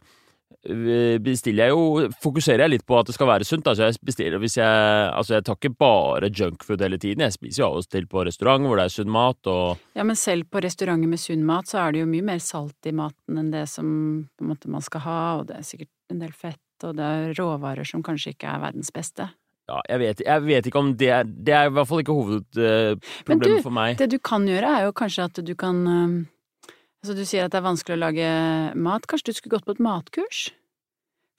[0.69, 3.67] øh, bestiller jeg jo Fokuserer jeg litt på at det skal være sunt.
[3.67, 7.25] Altså, jeg bestiller hvis jeg Altså, jeg tar ikke bare junkfood hele tiden.
[7.27, 10.07] Jeg spiser jo av og til på restaurant hvor det er sunn mat og Ja,
[10.07, 12.95] men selv på restauranter med sunn mat, så er det jo mye mer salt i
[12.95, 13.91] maten enn det som
[14.37, 17.07] på en måte man skal ha, og det er sikkert en del fett, og det
[17.07, 19.29] er råvarer som kanskje ikke er verdens beste.
[19.71, 22.17] Ja, jeg vet, jeg vet, ikke om det er Det er i hvert fall ikke
[22.17, 23.99] hovedproblemet uh, for meg.
[24.01, 26.17] Det du kan gjøre, er jo kanskje at du kan uh,
[27.01, 28.31] Altså, du sier at det er vanskelig å lage
[28.77, 29.07] mat.
[29.09, 30.41] Kanskje du skulle gått på et matkurs?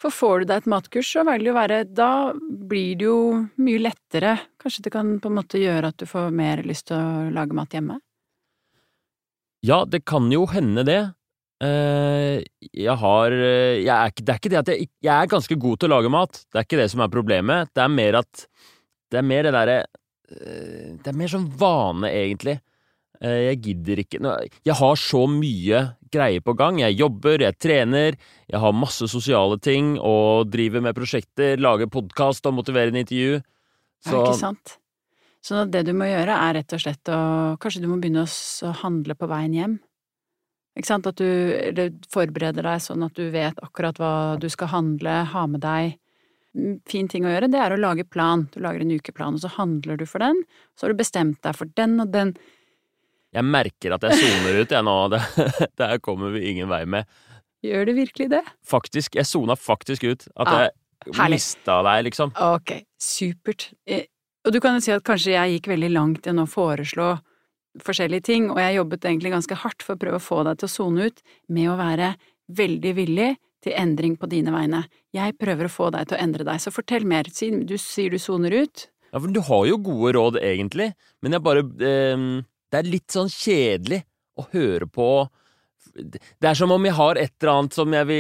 [0.02, 3.18] For får du deg et matkurs, så vil det jo være Da blir det jo
[3.62, 4.38] mye lettere.
[4.62, 7.54] Kanskje det kan på en måte gjøre at du får mer lyst til å lage
[7.58, 8.00] mat hjemme?
[9.62, 11.02] Ja, det kan jo hende det.
[11.62, 12.42] Uh,
[12.74, 15.78] jeg har eh, jeg er, Det er ikke det at jeg Jeg er ganske god
[15.78, 16.40] til å lage mat.
[16.50, 17.70] Det er ikke det som er problemet.
[17.76, 18.46] Det er mer at
[19.12, 22.58] Det er mer det derre uh, Det er mer sånn vane, egentlig.
[23.22, 24.18] Jeg gidder ikke
[24.66, 26.80] Jeg har så mye greier på gang.
[26.82, 28.18] Jeg jobber, jeg trener,
[28.50, 33.38] jeg har masse sosiale ting og driver med prosjekter, lager podkast og motiverende intervju.
[34.02, 34.76] Så det ikke sant.
[35.46, 37.22] Så det du må gjøre, er rett og slett å
[37.62, 39.80] Kanskje du må begynne å handle på veien hjem?
[40.78, 45.18] Ikke sant, at du forbereder deg sånn at du vet akkurat hva du skal handle,
[45.34, 45.98] ha med deg.
[46.56, 48.46] Mm, fin ting å gjøre, det er å lage plan.
[48.54, 50.40] Du lager en ukeplan, og så handler du for den.
[50.76, 52.34] Så har du bestemt deg for den og den.
[53.32, 54.96] Jeg merker at jeg soner ut, jeg nå.
[55.14, 55.22] Det,
[55.80, 57.08] det her kommer vi ingen vei med.
[57.64, 58.42] Gjør du virkelig det?
[58.68, 59.16] Faktisk.
[59.20, 60.26] Jeg sona faktisk ut.
[60.36, 60.64] At ah,
[61.06, 62.34] jeg mista deg, liksom.
[62.36, 63.70] Ok, supert.
[63.86, 64.08] Eh,
[64.48, 67.12] og du kan jo si at kanskje jeg gikk veldig langt i å foreslå
[67.80, 70.68] forskjellige ting, og jeg jobbet egentlig ganske hardt for å prøve å få deg til
[70.68, 72.14] å sone ut med å være
[72.52, 73.32] veldig villig
[73.64, 74.84] til endring på dine vegne.
[75.16, 77.30] Jeg prøver å få deg til å endre deg, så fortell mer.
[77.30, 78.88] Du sier du soner ut.
[79.12, 82.26] Ja, for du har jo gode råd, egentlig, men jeg bare eh,
[82.72, 84.06] Det er litt sånn kjedelig
[84.40, 85.12] å høre på
[85.92, 88.12] det er som om jeg har et eller annet som eh,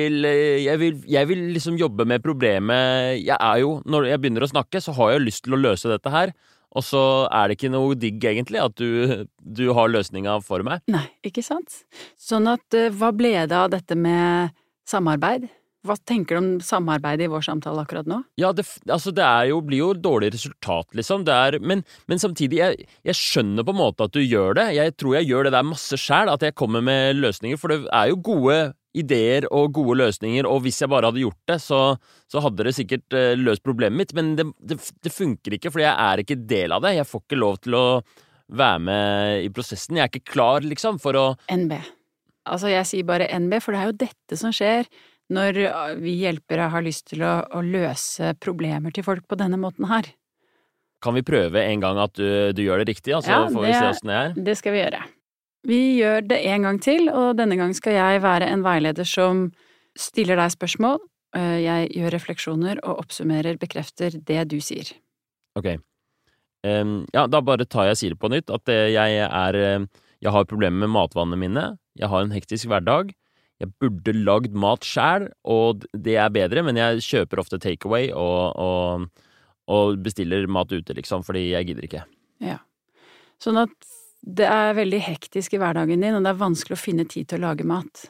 [0.59, 4.51] Jeg vil, jeg vil liksom jobbe med problemet Jeg er jo Når jeg begynner å
[4.51, 6.33] snakke, så har jeg lyst til å løse dette her.
[6.71, 10.83] Og så er det ikke noe digg, egentlig, at du, du har løsninga for meg.
[10.91, 11.83] Nei, ikke sant?
[12.19, 14.55] Sånn at eh, hva ble det av dette med
[14.87, 15.49] samarbeid?
[15.81, 18.19] Hva tenker du om samarbeidet i vår samtale akkurat nå?
[18.37, 21.25] Ja, det, altså det jo, blir jo dårlig resultat, liksom.
[21.25, 24.67] Er, men, men, samtidig, jeg, jeg, skjønner på en måte at du gjør det.
[24.77, 27.57] Jeg tror jeg gjør det der masse sjæl, at jeg kommer med løsninger.
[27.57, 28.59] For det er jo gode
[28.97, 31.81] ideer og gode løsninger, og hvis jeg bare hadde gjort det, så,
[32.31, 34.13] så hadde det sikkert uh, løst problemet mitt.
[34.17, 36.97] Men det, det, det funker ikke, fordi jeg er ikke del av det.
[36.97, 37.85] Jeg får ikke lov til å
[38.51, 39.97] være med i prosessen.
[39.97, 41.77] Jeg er ikke klar, liksom, for å NB.
[42.51, 44.89] Altså, jeg sier bare NB, for det er jo dette som skjer
[45.31, 49.59] når uh, vi hjelpere har lyst til å, å, løse problemer til folk på denne
[49.61, 50.11] måten her.
[51.01, 53.63] Kan vi prøve en gang at du, du gjør det riktig, og så ja, får
[53.65, 54.35] vi se åssen det er?
[54.51, 55.01] Det skal vi gjøre.
[55.67, 59.49] Vi gjør det en gang til, og denne gang skal jeg være en veileder som
[59.99, 60.99] stiller deg spørsmål,
[61.37, 64.89] uh, jeg gjør refleksjoner og oppsummerer, bekrefter det du sier.
[65.59, 65.75] Ok.
[66.65, 69.87] Um, ja, da bare tar jeg sier det på nytt, at uh, jeg er
[70.21, 71.63] Jeg har problemer med matvannet mine,
[71.97, 73.09] jeg har en hektisk hverdag,
[73.61, 78.57] jeg burde lagd mat sjæl, og det er bedre, men jeg kjøper ofte takeaway og,
[78.57, 79.25] og,
[79.69, 82.03] og, bestiller mat ute, liksom, fordi jeg gidder ikke.
[82.41, 82.57] Ja.
[83.41, 83.73] Sånn at
[84.21, 87.41] det er veldig hektisk i hverdagen din, og det er vanskelig å finne tid til
[87.41, 88.05] å lage mat.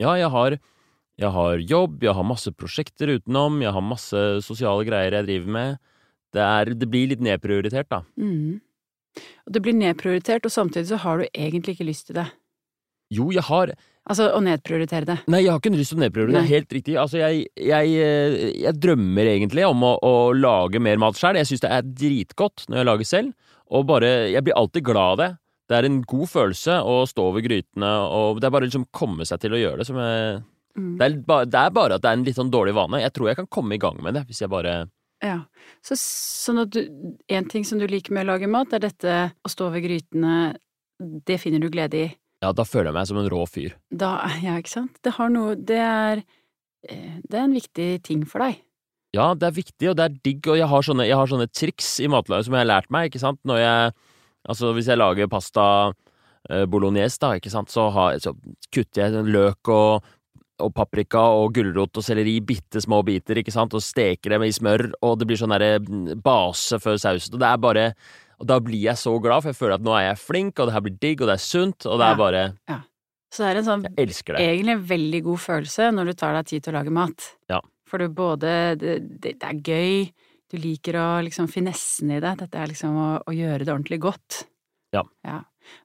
[0.00, 0.56] Ja, jeg har,
[1.20, 5.54] jeg har jobb, jeg har masse prosjekter utenom, jeg har masse sosiale greier jeg driver
[5.58, 5.80] med.
[6.30, 8.04] Det, er, det blir litt nedprioritert, da.
[8.20, 8.60] Mm.
[9.18, 12.28] Og det blir nedprioritert, og samtidig så har du egentlig ikke lyst til det.
[13.10, 13.74] Jo, jeg har
[14.10, 15.16] Altså å nedprioritere det?
[15.30, 16.50] Nei, jeg har ikke lyst til å nedprioritere det.
[16.50, 16.94] Helt riktig.
[16.98, 21.38] Altså, jeg, jeg, eh, jeg drømmer egentlig om å, å lage mer mat sjøl.
[21.38, 25.12] Jeg syns det er dritgodt når jeg lager selv, og bare Jeg blir alltid glad
[25.12, 25.28] av det.
[25.70, 29.26] Det er en god følelse å stå over grytene, og det er bare liksom komme
[29.28, 30.40] seg til å gjøre det som jeg
[30.74, 30.94] mm.
[30.98, 33.04] det, er ba, det, er bare at det er en litt sånn dårlig vane.
[33.04, 34.80] Jeg tror jeg kan komme i gang med det, hvis jeg bare
[35.22, 35.36] Ja.
[35.86, 36.80] Så, sånn at du
[37.30, 40.56] En ting som du liker med å lage mat, er dette å stå over grytene.
[40.98, 42.08] Det finner du glede i?
[42.40, 43.76] ja, da føler jeg meg som en rå fyr.
[43.92, 44.98] Da, ja, ikke sant.
[45.04, 46.22] Det har noe Det er
[46.88, 48.62] eh, Det er en viktig ting for deg.
[49.16, 51.48] Ja, det er viktig, og det er digg, og jeg har sånne, jeg har sånne
[51.50, 53.40] triks i matlaget som jeg har lært meg, ikke sant.
[53.48, 53.94] Når jeg
[54.48, 55.66] Altså, hvis jeg lager pasta
[56.48, 58.34] eh, bolognese, da, ikke sant, så, har, så
[58.72, 60.08] kutter jeg løk og,
[60.60, 64.46] og paprika og gulrot og selleri i bitte små biter, ikke sant, og steker dem
[64.48, 65.78] i smør, og det blir sånn derre
[66.24, 67.86] base før sausen, og det er bare
[68.40, 70.68] og da blir jeg så glad, for jeg føler at nå er jeg flink, og
[70.68, 72.14] det her blir digg, og det er sunt, og det ja.
[72.14, 72.78] er bare ja.
[73.30, 74.06] Så det er en sånn det.
[74.42, 77.26] egentlig en veldig god følelse når du tar deg tid til å lage mat.
[77.52, 77.60] Ja.
[77.86, 80.08] For du både det, det, det, er gøy,
[80.50, 84.00] du liker å liksom finessen i det, dette er liksom å, å gjøre det ordentlig
[84.02, 84.44] godt.
[84.94, 85.04] Ja.
[85.26, 85.40] ja.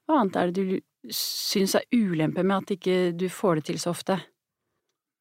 [0.06, 3.78] Hva annet er det du syns er ulempe med at ikke du får det til
[3.82, 4.18] så ofte?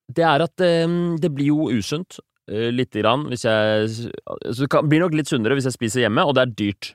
[0.06, 0.86] Det er at eh,
[1.22, 2.20] det blir jo usunt.
[2.52, 3.26] Eh, lite grann.
[3.32, 6.54] Hvis jeg altså, det blir nok litt sunnere hvis jeg spiser hjemme, og det er
[6.62, 6.92] dyrt.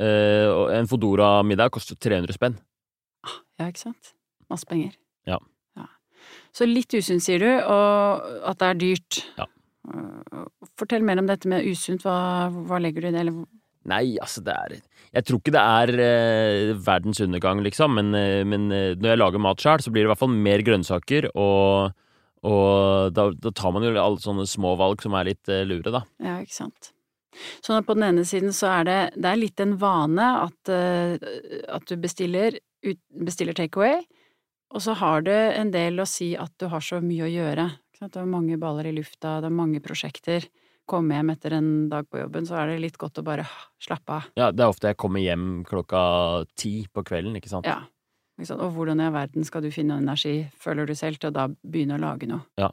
[0.00, 2.58] Eh, en Fodora-middag koster 300 spenn.
[3.24, 4.12] Ah, ja, ikke sant.
[4.52, 4.92] Masse penger.
[5.28, 5.38] Ja.
[5.78, 5.88] ja.
[6.52, 9.20] Så litt usunt, sier du, og at det er dyrt.
[9.40, 9.48] Ja.
[9.88, 10.46] Uh,
[10.78, 12.04] fortell mer om dette med usunt.
[12.06, 13.42] Hva, hva, legger du i det, eller
[13.90, 14.74] Nei, altså, det er
[15.10, 18.14] Jeg tror ikke det er uh, verdens undergang, liksom, men,
[18.46, 21.98] men når jeg lager mat sjøl, så blir det i hvert fall mer grønnsaker, og,
[22.46, 26.04] og da, da, tar man jo alle sånne små valg som er litt lure, da.
[26.22, 26.92] Ja, ikke sant.
[27.64, 30.72] Sånn at på den ene siden så er det, det er litt en vane at,
[30.72, 31.14] uh,
[31.72, 34.02] at du bestiller, ut, bestiller takeaway,
[34.72, 37.68] og så har det en del å si at du har så mye å gjøre.
[38.02, 40.48] Det er mange baller i lufta, det er mange prosjekter.
[40.90, 43.46] Komme hjem etter en dag på jobben, så er det litt godt å bare
[43.82, 44.30] slappe av.
[44.38, 46.02] Ja, det er ofte jeg kommer hjem klokka
[46.58, 47.68] ti på kvelden, ikke sant?
[47.68, 47.84] Ja.
[48.40, 48.64] Ikke sant?
[48.64, 51.46] Og hvordan i all verden skal du finne energi, føler du selv, til å da
[51.62, 52.42] begynne å lage noe?
[52.58, 52.72] Ja.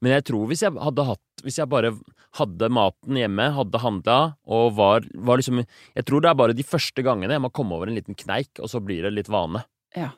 [0.00, 1.90] Men jeg tror hvis jeg hadde hatt Hvis jeg bare
[2.38, 4.16] hadde maten hjemme, hadde handla
[4.48, 7.76] og var, var, liksom Jeg tror det er bare de første gangene jeg må komme
[7.76, 9.62] over en liten kneik, og så blir det litt vane.
[9.96, 10.10] Ja.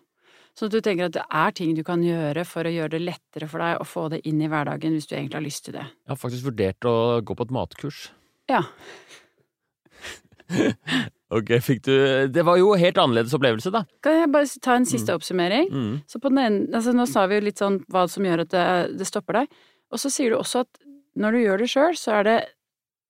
[0.58, 3.48] Så du tenker at det er ting du kan gjøre for å gjøre det lettere
[3.50, 5.86] for deg å få det inn i hverdagen hvis du egentlig har lyst til det?
[5.86, 8.02] Jeg har faktisk vurdert å gå på et matkurs.
[8.50, 8.64] Ja.
[11.36, 11.94] ok, fikk du
[12.34, 13.84] Det var jo helt annerledes opplevelse, da.
[14.04, 15.20] Kan jeg bare ta en siste mm.
[15.20, 15.70] oppsummering?
[15.70, 15.92] Mm.
[16.10, 18.54] Så på den ene, altså Nå sa vi jo litt sånn hva som gjør at
[18.54, 18.68] det,
[19.00, 19.60] det stopper deg.
[19.90, 20.82] Og så sier du også at
[21.20, 22.38] når du gjør det sjøl, så er det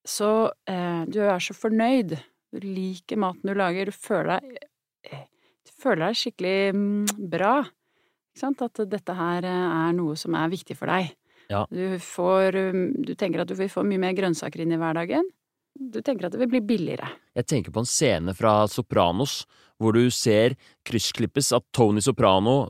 [0.09, 0.31] så
[0.69, 2.17] eh, Du er så fornøyd.
[2.51, 3.91] Du liker maten du lager.
[3.91, 4.65] Du føler deg,
[5.11, 5.27] eh,
[5.81, 7.55] føler deg skikkelig mm, bra.
[8.41, 11.11] At dette her eh, er noe som er viktig for deg.
[11.51, 11.65] Ja.
[11.67, 15.27] Du får mm, Du tenker at du vil få mye mer grønnsaker inn i hverdagen.
[15.81, 17.09] Du tenker at det vil bli billigere.
[17.37, 19.43] Jeg tenker på en scene fra Sopranos
[19.81, 22.67] hvor du ser kryssklippes at Tony Soprano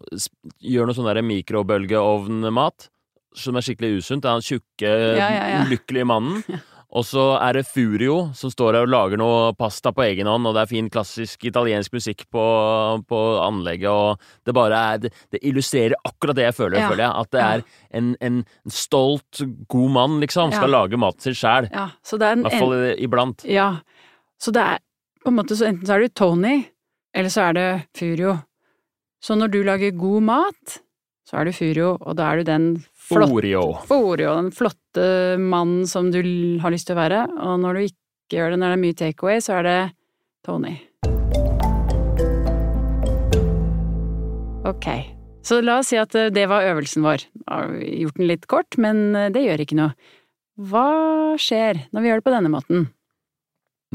[0.62, 2.86] gjør noe sånn mikrobølgeovnmat
[3.34, 4.22] som er skikkelig usunt.
[4.22, 5.64] Det er han tjukke, ja, ja, ja.
[5.66, 6.44] ulykkelige mannen.
[6.90, 10.48] Og så er det Furio som står her og lager noe pasta på egen hånd,
[10.48, 12.42] og det er fin klassisk italiensk musikk på,
[13.06, 16.88] på anlegget, og det bare er Det, det illustrerer akkurat det jeg føler, Ja.
[16.90, 17.14] føler jeg.
[17.22, 17.62] At det er
[17.94, 20.76] en, en stolt, god mann, liksom, skal Ja.
[20.80, 21.70] lage maten sin sjæl.
[21.70, 23.44] Ja, så det I hvert fall iblant.
[23.46, 23.68] Ja,
[24.40, 24.78] så det er
[25.24, 26.64] på en måte så enten så er du Tony,
[27.14, 28.38] eller så er det Furio.
[29.22, 30.80] Så når du lager god mat,
[31.28, 33.64] så er du Furio, og da er du den flotte Oreo.
[33.90, 34.34] Oreo.
[34.38, 35.06] den flotte
[35.40, 36.20] mannen som du
[36.62, 39.00] har lyst til å være, og når du ikke gjør det når det er mye
[39.00, 39.80] takeaway, så er det
[40.46, 40.76] Tony.
[44.70, 44.86] Ok,
[45.42, 47.24] så la oss si at eh, det var øvelsen vår.
[47.48, 49.94] Har gjort den litt kort, men eh, det gjør ikke noe.
[50.60, 52.90] Hva skjer når vi gjør det på denne måten?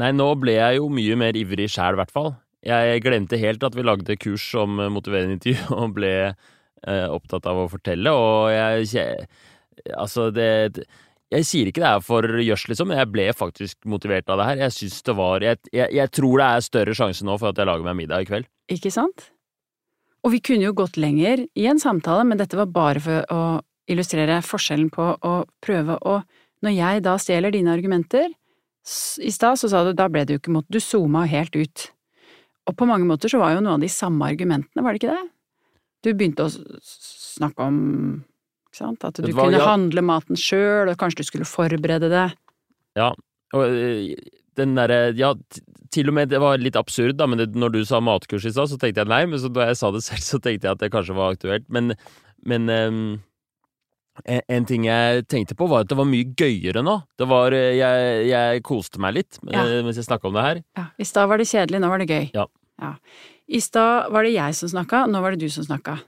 [0.02, 2.34] Nei, nå ble jeg jo mye mer ivrig sjæl, i hvert fall.
[2.66, 6.12] Jeg glemte helt at vi lagde kurs om eh, motiverende intervju, og ble
[6.86, 9.26] opptatt av å fortelle, og jeg
[9.92, 10.86] Altså, det-
[11.30, 14.46] Jeg sier ikke det er for gjørs, liksom, men jeg ble faktisk motivert av det
[14.46, 14.56] her.
[14.56, 17.56] Jeg syns det var jeg, jeg, jeg tror det er større sjanse nå for at
[17.56, 18.46] jeg lager meg middag i kveld.
[18.70, 19.30] Ikke sant?
[20.24, 23.60] Og vi kunne jo gått lenger i en samtale, men dette var bare for å
[23.90, 26.22] illustrere forskjellen på å prøve å
[26.64, 28.30] Når jeg da stjeler dine argumenter
[29.20, 31.90] I stad så sa du da ble det jo ikke mot Du zooma helt ut.
[32.66, 35.14] Og på mange måter så var jo noen av de samme argumentene, var det ikke
[35.14, 35.30] det?
[36.06, 36.50] Du begynte å
[36.86, 37.78] snakke om
[38.76, 39.02] sant?
[39.08, 39.66] At du var- kunne ja.
[39.66, 42.26] handle maten sjøl, og kanskje du skulle forberede det.
[43.54, 44.14] Og eh,
[44.58, 45.34] den derre Ja,
[45.94, 48.52] til og med det var litt absurd, da, men det, når du sa matkurs i
[48.54, 50.76] stad, så tenkte jeg nei, men så da jeg sa det selv, så tenkte jeg
[50.76, 51.66] at det kanskje var aktuelt.
[51.72, 51.94] Men,
[52.44, 53.00] men um,
[54.24, 56.98] en, en ting jeg tenkte på, var at det var mye gøyere nå.
[57.20, 59.64] Det var eh, Jeg, jeg koste meg litt eh, Ja.
[59.86, 60.62] mens jeg snakka om det her.
[60.78, 62.30] Ja, I stad var det kjedelig, nå var det gøy.
[62.36, 62.46] Ja.
[63.46, 65.98] I stad var det jeg som snakka, nå var det du som snakka.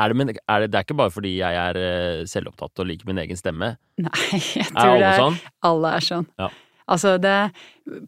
[0.00, 2.88] Er det, men er det, det er ikke bare fordi jeg er eh, selvopptatt og
[2.88, 3.74] liker min egen stemme.
[4.00, 5.38] Nei, jeg Er tror det er sånn?
[5.68, 6.28] Alle er sånn.
[6.40, 6.48] Ja.
[6.92, 7.36] Altså, det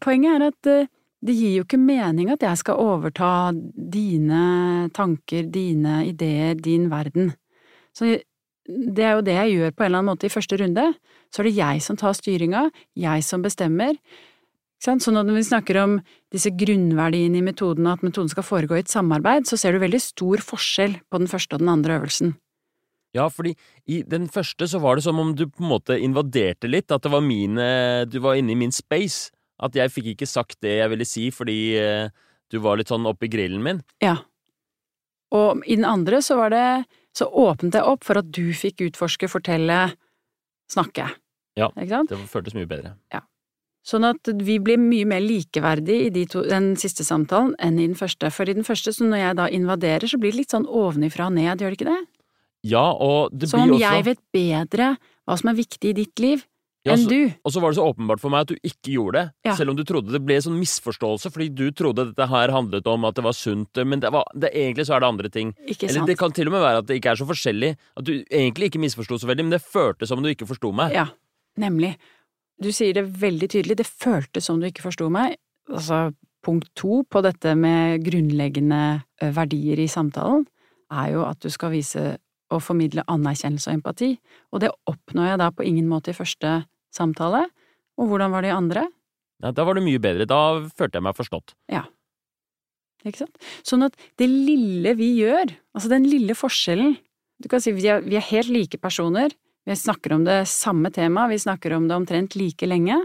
[0.03, 0.89] Poenget er at eh,
[1.25, 7.31] det gir jo ikke mening at jeg skal overta dine tanker, dine ideer, din verden.
[7.95, 8.17] Så
[8.65, 10.85] det er jo det jeg gjør på en eller annen måte i første runde.
[11.33, 13.97] Så er det jeg som tar styringa, jeg som bestemmer.
[14.83, 15.99] Så når vi snakker om
[16.33, 20.01] disse grunnverdiene i metoden, at metoden skal foregå i et samarbeid, så ser du veldig
[20.03, 22.35] stor forskjell på den første og den andre øvelsen.
[23.15, 23.53] Ja, fordi
[23.87, 26.91] i den første så var det som om du på en måte invaderte litt.
[26.91, 29.31] At det var mine Du var inne i min space.
[29.63, 32.09] At jeg fikk ikke sagt det jeg ville si fordi eh,
[32.51, 33.79] du var litt sånn oppi grillen min.
[34.03, 34.17] Ja.
[35.31, 36.67] Og i den andre så var det
[37.15, 39.95] Så åpnet jeg opp for at du fikk utforske, fortelle,
[40.67, 41.07] snakke.
[41.55, 41.69] Ja.
[41.79, 42.97] Det føltes mye bedre.
[43.85, 47.85] Sånn at vi blir mye mer likeverdige i de to, den siste samtalen enn i
[47.85, 48.31] den første.
[48.33, 51.29] For i den første, så når jeg da invaderer, så blir det litt sånn ovenifra
[51.29, 52.01] og ned, gjør det ikke det?
[52.65, 54.95] Ja, og det blir Som blir om jeg vet bedre
[55.25, 56.41] hva som er viktig i ditt liv,
[56.85, 57.19] ja, enn du.
[57.41, 59.25] Og så var det så åpenbart for meg at du ikke gjorde det.
[59.49, 59.55] Ja.
[59.57, 62.85] Selv om du trodde det ble en sånn misforståelse, fordi du trodde dette her handlet
[62.89, 65.53] om at det var sunt, men det var, det, egentlig så er det andre ting.
[65.65, 65.89] Ikke sant.
[65.91, 67.71] Eller det kan til og med være at det ikke er så forskjellig.
[67.97, 70.69] At du egentlig ikke misforsto så veldig, men det føltes som om du ikke forsto
[70.77, 70.93] meg.
[70.93, 71.07] Ja,
[71.61, 71.95] nemlig.
[72.61, 75.35] Du sier det veldig tydelig, det føltes som du ikke forsto meg.
[75.71, 76.09] Altså,
[76.45, 79.01] punkt to på dette med grunnleggende
[79.35, 80.45] verdier i samtalen
[80.93, 82.15] er jo at du skal vise
[82.53, 84.11] og formidle anerkjennelse og empati,
[84.53, 86.59] og det oppnår jeg da på ingen måte i første
[86.93, 87.47] samtale.
[87.99, 88.85] Og hvordan var det i andre?
[89.43, 90.27] Ja, da var det mye bedre.
[90.29, 90.39] Da
[90.77, 91.55] følte jeg meg forstått.
[91.71, 91.83] Ja.
[93.05, 93.41] Ikke sant?
[93.65, 96.95] Sånn at det lille vi gjør, altså den lille forskjellen
[97.43, 99.33] Du kan si vi er, vi er helt like personer,
[99.65, 102.99] vi snakker om det samme temaet, vi snakker om det omtrent like lenge,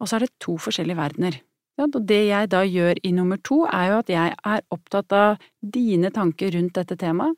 [0.00, 1.40] og så er det to forskjellige verdener.
[1.76, 1.88] Ja.
[1.88, 5.42] Og det jeg da gjør i nummer to, er jo at jeg er opptatt av
[5.60, 7.36] dine tanker rundt dette temaet.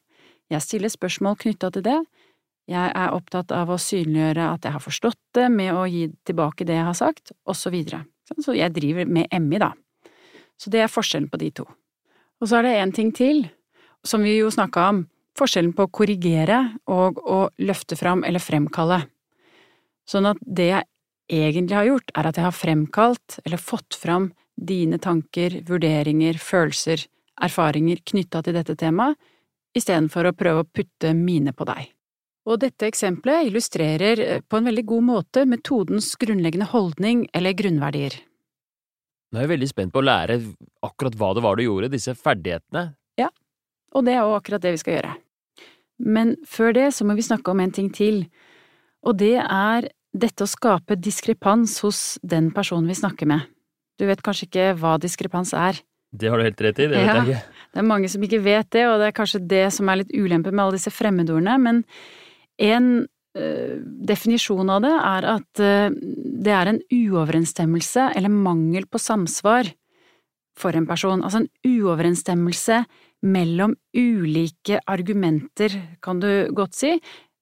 [0.49, 1.99] Jeg stiller spørsmål knytta til det.
[2.69, 6.67] Jeg er opptatt av å synliggjøre at jeg har forstått det med å gi tilbake
[6.69, 7.73] det jeg har sagt, og så.
[7.73, 9.73] Så jeg driver med MI, da.
[10.61, 11.65] Så det er forskjellen på de to.
[12.41, 13.47] Og så er det en ting til,
[14.05, 15.07] som vi jo snakka om,
[15.39, 19.05] forskjellen på å korrigere og å løfte fram eller fremkalle.
[20.09, 20.87] Sånn at det jeg
[21.29, 27.05] egentlig har gjort, er at jeg har fremkalt eller fått fram dine tanker, vurderinger, følelser,
[27.45, 29.19] erfaringer knytta til dette temaet,
[29.77, 31.93] istedenfor å prøve å putte mine på deg.
[32.49, 38.17] Og dette eksempelet illustrerer eh, på en veldig god måte metodens grunnleggende holdning eller grunnverdier.
[39.29, 40.39] Nå er jeg veldig spent på å lære
[40.87, 42.95] akkurat hva det var du gjorde, disse ferdighetene.
[43.21, 43.29] Ja,
[43.93, 45.13] Og det er jo akkurat det vi skal gjøre.
[45.99, 48.27] Men før det så må vi snakke om en ting til,
[49.07, 49.89] og det er
[50.19, 53.47] dette å skape diskrepans hos den personen vi snakker med.
[53.99, 55.81] Du vet kanskje ikke hva diskrepans er.
[56.15, 57.15] Det har du helt rett i, det vet Ja.
[57.19, 57.43] jeg ikke.
[57.75, 60.15] Det er mange som ikke vet det, og det er kanskje det som er litt
[60.15, 61.85] ulempe med alle disse fremmedordene, men
[62.59, 63.07] en
[64.09, 69.69] definisjon av det er at det er en uoverensstemmelse eller mangel på samsvar
[70.59, 72.81] for en person, altså en uoverensstemmelse
[73.27, 76.93] mellom ulike argumenter, kan du godt si.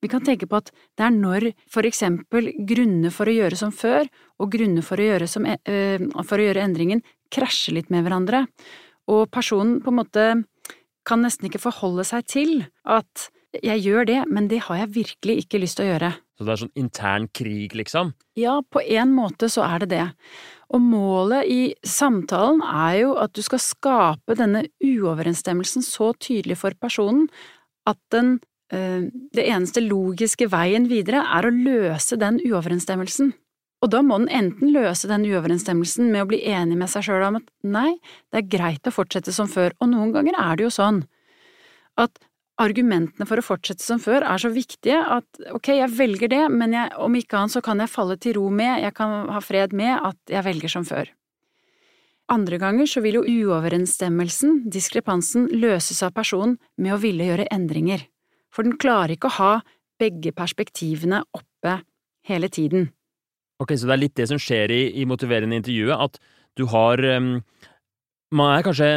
[0.02, 3.72] Vi kan tenke på at det er når for eksempel grunner for å gjøre som
[3.74, 4.08] før
[4.40, 7.02] og grunner for å gjøre, som, uh, for å gjøre endringen
[7.32, 8.44] krasjer litt med hverandre,
[9.10, 10.26] og personen på en måte
[11.06, 12.52] kan nesten ikke forholde seg til
[12.82, 13.28] at
[13.64, 16.12] jeg gjør det, men det har jeg virkelig ikke lyst til å gjøre.
[16.36, 18.12] Så det er sånn intern krig, liksom?
[18.36, 20.04] Ja, på en måte så er det det.
[20.74, 26.76] Og målet i samtalen er jo at du skal skape denne uoverensstemmelsen så tydelig for
[26.76, 27.30] personen
[27.88, 28.36] at den
[28.74, 33.32] øh, det eneste logiske veien videre er å løse den uoverensstemmelsen.
[33.84, 37.28] Og da må den enten løse den uoverensstemmelsen med å bli enig med seg sjøl
[37.28, 37.90] om at nei,
[38.32, 41.04] det er greit å fortsette som før, og noen ganger er det jo sånn
[42.00, 42.18] at
[42.62, 46.72] argumentene for å fortsette som før er så viktige at ok, jeg velger det, men
[46.76, 49.76] jeg, om ikke annet så kan jeg falle til ro med, jeg kan ha fred
[49.76, 51.10] med at jeg velger som før.
[52.32, 58.08] Andre ganger så vil jo uoverensstemmelsen, diskrepansen, løses av personen med å ville gjøre endringer,
[58.50, 59.52] for den klarer ikke å ha
[60.00, 61.78] begge perspektivene oppe
[62.26, 62.90] hele tiden.
[63.62, 66.18] Ok, så det er litt det som skjer i, i motiverende intervjuet, at
[66.56, 67.38] du har um,
[68.34, 68.88] Man er kanskje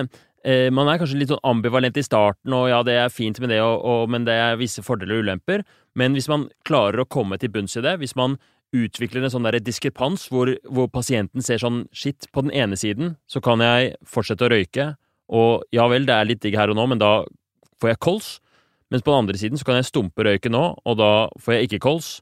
[0.73, 3.59] man er kanskje litt sånn ambivalent i starten, og ja, det er fint med det,
[3.61, 5.65] og, og, men det er visse fordeler og ulemper.
[5.99, 8.37] Men hvis man klarer å komme til bunns i det, hvis man
[8.75, 13.15] utvikler en sånn der diskrepans hvor, hvor, pasienten ser sånn shit, på den ene siden
[13.29, 14.91] så kan jeg fortsette å røyke,
[15.29, 17.11] og ja vel, det er litt digg her og nå, men da
[17.81, 18.29] får jeg kols.
[18.89, 21.69] Mens på den andre siden så kan jeg stumpe røyken nå, og da får jeg
[21.69, 22.15] ikke kols.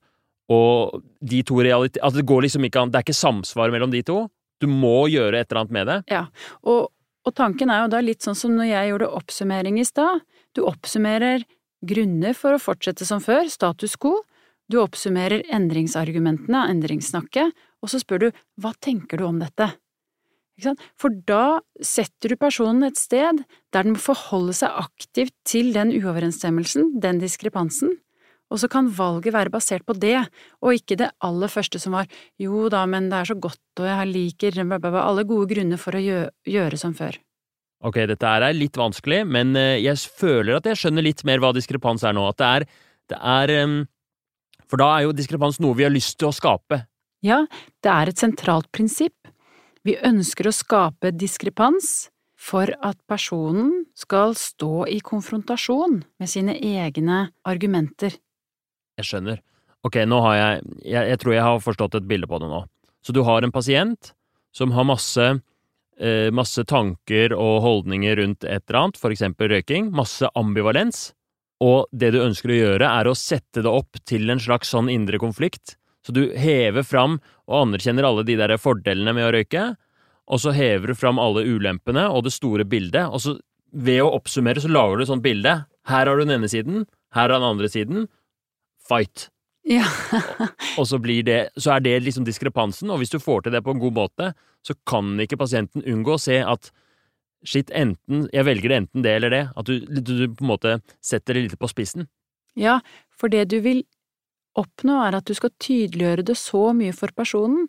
[0.51, 3.91] Og de to realiteter Altså, det går liksom ikke an Det er ikke samsvar mellom
[3.91, 4.29] de to.
[4.63, 5.97] Du må gjøre et eller annet med det.
[6.11, 6.21] Ja,
[6.63, 6.87] og
[7.27, 10.23] og tanken er jo da litt sånn som når jeg gjorde oppsummering i stad.
[10.55, 11.43] Du oppsummerer
[11.87, 14.21] grunner for å fortsette som før, status quo.
[14.71, 17.51] Du oppsummerer endringsargumentene, endringssnakket,
[17.83, 18.29] og så spør du
[18.63, 19.69] hva tenker du om dette?
[20.97, 23.43] For da setter du personen et sted
[23.75, 27.93] der den må forholde seg aktivt til den uoverensstemmelsen, den diskrepansen,
[28.47, 30.19] og så kan valget være basert på det,
[30.63, 32.07] og ikke det aller første som var
[32.39, 36.01] jo da, men det er så godt og jeg liker alle gode grunner for å
[36.01, 37.19] gjøre, gjøre som før.
[37.85, 41.51] Ok, dette er litt vanskelig, men eh, jeg føler at jeg skjønner litt mer hva
[41.53, 42.23] diskrepans er nå.
[42.25, 42.65] At det er,
[43.13, 43.75] det er um,
[44.65, 46.81] For da er jo diskrepans noe vi har lyst til å skape.
[47.25, 47.43] Ja,
[47.85, 49.29] det er et sentralt prinsipp.
[49.85, 57.27] Vi ønsker å skape diskrepans for at personen skal stå i konfrontasjon med sine egne
[57.45, 58.17] argumenter.
[58.97, 59.41] Jeg skjønner.
[59.85, 62.63] Ok, nå har jeg, jeg Jeg tror jeg har forstått et bilde på det nå.
[63.05, 64.13] Så du har en pasient
[64.55, 65.25] som har masse,
[66.01, 71.11] eh, masse tanker og holdninger rundt et eller annet, for eksempel røyking, masse ambivalens,
[71.61, 74.89] og det du ønsker å gjøre, er å sette det opp til en slags sånn
[74.93, 75.77] indre konflikt.
[76.05, 79.65] Så du hever fram og anerkjenner alle de der fordelene med å røyke,
[80.27, 83.37] og så hever du fram alle ulempene og det store bildet, og så
[83.71, 85.53] ved å oppsummere så lager du et sånt bilde.
[85.87, 86.85] Her har du den ene siden,
[87.15, 88.07] her er den andre siden,
[88.87, 89.27] fight.
[89.67, 89.83] Ja.
[90.79, 93.75] og så, det, så, er det liksom diskrepansen, og hvis du får til det på
[93.75, 94.31] en god måte,
[94.63, 96.71] så kan ikke pasienten unngå å se at
[97.45, 99.43] shit, enten Jeg velger det enten det eller det.
[99.55, 102.07] At du, du, du på en måte setter det litt på spissen.
[102.57, 102.79] Ja,
[103.13, 103.83] for det du vil
[104.57, 107.67] oppnå, er at du skal tydeliggjøre det så mye for personen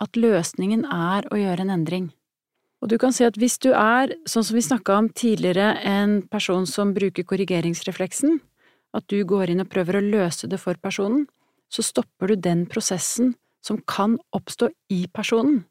[0.00, 2.08] at løsningen er å gjøre en endring.
[2.80, 6.22] Og du kan si at hvis du er, sånn som vi snakka om tidligere, en
[6.32, 8.38] person som bruker korrigeringsrefleksen,
[8.96, 11.26] at du går inn og prøver å løse det for personen,
[11.70, 15.62] så stopper du den prosessen som kan oppstå i personen,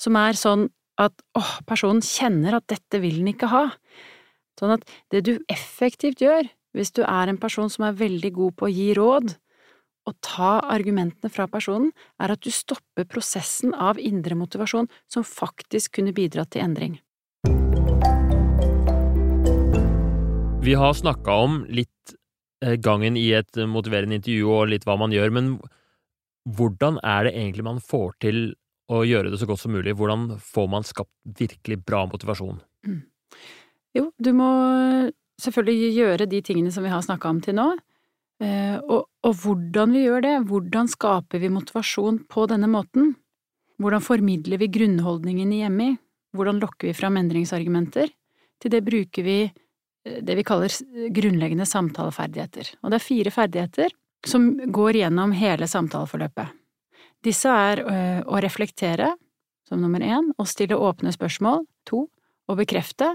[0.00, 0.68] som er sånn
[1.00, 3.66] at åh, personen kjenner at dette vil den ikke ha.
[4.60, 8.56] Sånn at det du effektivt gjør, hvis du er en person som er veldig god
[8.56, 9.34] på å gi råd,
[10.02, 15.98] og ta argumentene fra personen, er at du stopper prosessen av indre motivasjon som faktisk
[15.98, 16.98] kunne bidratt til endring.
[20.62, 21.91] Vi har snakka om litt
[22.84, 25.54] gangen i et motiverende intervju og litt hva man gjør, men
[26.56, 28.42] hvordan er det egentlig man får til
[28.92, 29.94] å gjøre det så godt som mulig?
[29.98, 32.60] Hvordan får man skapt virkelig bra motivasjon?
[32.86, 33.00] Mm.
[33.96, 34.50] Jo, du må
[35.42, 37.68] selvfølgelig gjøre de tingene som vi har snakka om til nå.
[38.42, 43.12] Eh, og, og, hvordan vi gjør det, hvordan skaper vi motivasjon på denne måten?
[43.82, 46.00] Hvordan formidler vi grunnholdningen i hjemmet?
[46.34, 48.10] Hvordan lokker vi fram endringsargumenter?
[48.62, 49.38] Til det bruker vi
[50.02, 50.72] det vi kaller
[51.14, 52.72] grunnleggende samtaleferdigheter.
[52.82, 53.94] Og det er fire ferdigheter
[54.26, 56.54] som går gjennom hele samtaleforløpet.
[57.22, 57.82] Disse er
[58.26, 59.12] å reflektere,
[59.68, 62.08] som nummer én, å stille åpne spørsmål, to,
[62.50, 63.12] å bekrefte,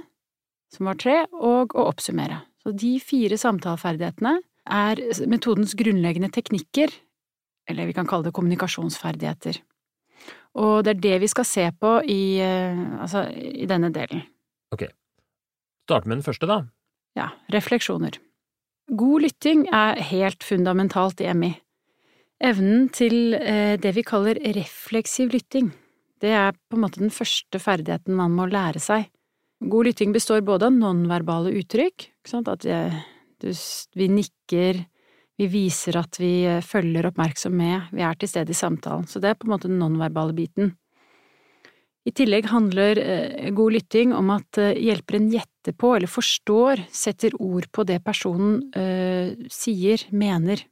[0.71, 2.39] som var tre, og å oppsummere.
[2.63, 4.37] Så de fire samtaleferdighetene
[4.77, 6.91] er metodens grunnleggende teknikker
[7.67, 9.59] eller vi kan kalle det kommunikasjonsferdigheter.
[10.57, 14.23] Og det er det vi skal se på i, altså, i denne delen.
[14.73, 14.87] Ok.
[15.87, 16.63] Start med den første, da.
[17.17, 18.19] Ja, refleksjoner.
[18.87, 21.51] God lytting er helt fundamentalt i MI.
[22.37, 25.71] Evnen til eh, det vi kaller refleksiv lytting,
[26.21, 29.09] det er på en måte den første ferdigheten man må lære seg.
[29.65, 32.67] God lytting består både av nonverbale uttrykk, at
[33.97, 34.83] vi nikker,
[35.37, 39.21] vi viser at vi eh, følger oppmerksom med, vi er til stede i samtalen, så
[39.21, 40.75] det er på en måte den nonverbale biten.
[42.07, 47.35] I tillegg handler eh, god lytting om at eh, hjelperen gjetter på eller forstår, setter
[47.43, 50.63] ord på det personen øh, sier, mener.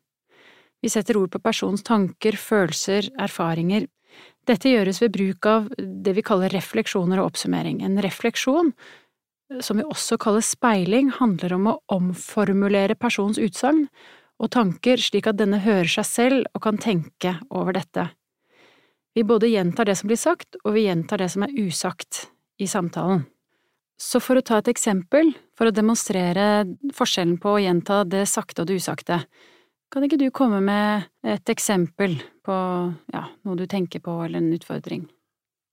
[0.79, 3.89] Vi setter ord på personens tanker, følelser, erfaringer.
[4.47, 7.81] Dette gjøres ved bruk av det vi kaller refleksjoner og oppsummering.
[7.83, 8.71] En refleksjon,
[9.59, 13.87] som vi også kaller speiling, handler om å omformulere personens utsagn
[14.39, 18.13] og tanker slik at denne hører seg selv og kan tenke over dette.
[19.15, 22.25] Vi både gjentar det som blir sagt, og vi gjentar det som er usagt
[22.59, 23.23] i samtalen.
[23.95, 28.65] Så for å ta et eksempel, for å demonstrere forskjellen på å gjenta det sakte
[28.65, 29.21] og det usagte,
[29.87, 32.55] kan ikke du komme med et eksempel på
[33.13, 35.05] ja, noe du tenker på eller en utfordring?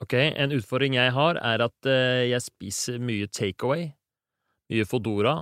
[0.03, 3.89] Ok, en utfordring jeg har, er at uh, jeg spiser mye takeaway,
[4.71, 5.41] mye Fodora,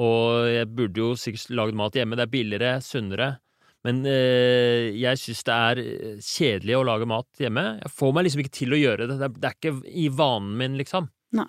[0.00, 3.34] og jeg burde jo sikkert lagd mat hjemme, det er billigere, sunnere,
[3.86, 7.64] men eh, jeg syns det er eh, kjedelig å lage mat hjemme.
[7.82, 9.16] Jeg får meg liksom ikke til å gjøre det.
[9.18, 11.08] Det er, det er ikke i vanen min, liksom.
[11.34, 11.48] Nei.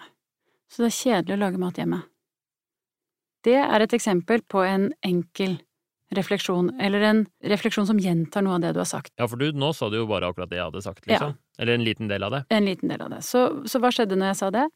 [0.74, 2.02] Så det er kjedelig å lage mat hjemme.
[3.44, 5.60] Det er et eksempel på en enkel
[6.14, 9.12] refleksjon, eller en refleksjon som gjentar noe av det du har sagt.
[9.20, 11.34] Ja, for du, nå sa du jo bare akkurat det jeg hadde sagt, liksom.
[11.34, 11.62] Ja.
[11.62, 12.42] Eller en liten del av det.
[12.54, 13.22] En liten del av det.
[13.26, 14.68] Så, så hva skjedde når jeg sa det?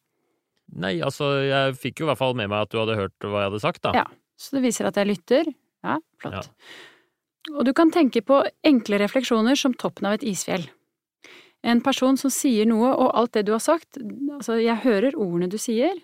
[0.78, 3.46] Nei, altså, jeg fikk jo i hvert fall med meg at du hadde hørt hva
[3.46, 3.94] jeg hadde sagt, da.
[4.04, 4.06] Ja,
[4.38, 5.50] så det viser at jeg lytter.
[5.86, 6.50] Ja, flott.
[6.50, 6.88] Ja.
[7.56, 10.68] Og du kan tenke på enkle refleksjoner som toppen av et isfjell.
[11.66, 13.98] En person som sier noe, og alt det du har sagt,
[14.34, 15.96] altså jeg hører ordene du sier,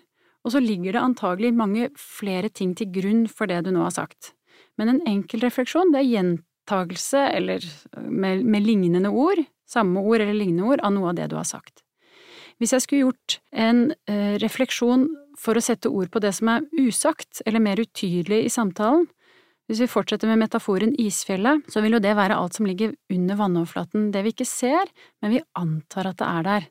[0.44, 3.94] og så ligger det antagelig mange flere ting til grunn for det du nå har
[3.94, 4.34] sagt.
[4.76, 7.64] Men en enkel refleksjon, det er gjentagelse eller
[8.02, 11.48] med, med lignende ord, samme ord eller lignende ord, av noe av det du har
[11.48, 11.84] sagt.
[12.60, 15.08] Hvis jeg skulle gjort en eh, refleksjon
[15.38, 19.08] for å sette ord på det som er usagt eller mer utydelig i samtalen,
[19.68, 23.38] hvis vi fortsetter med metaforen isfjellet, så vil jo det være alt som ligger under
[23.38, 24.90] vannoverflaten, det vi ikke ser,
[25.24, 26.66] men vi antar at det er der.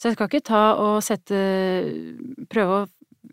[0.00, 1.38] Så jeg skal ikke ta og sette…
[2.50, 2.88] prøve å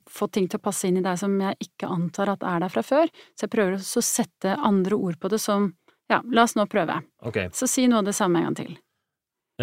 [0.09, 2.73] få ting til å passe inn i deg som jeg ikke antar at er der
[2.73, 5.71] fra før, så jeg prøver å sette andre ord på det som…
[6.11, 6.99] ja, la oss nå prøve.
[7.31, 7.49] Okay.
[7.55, 8.75] Så si noe av det samme en gang til.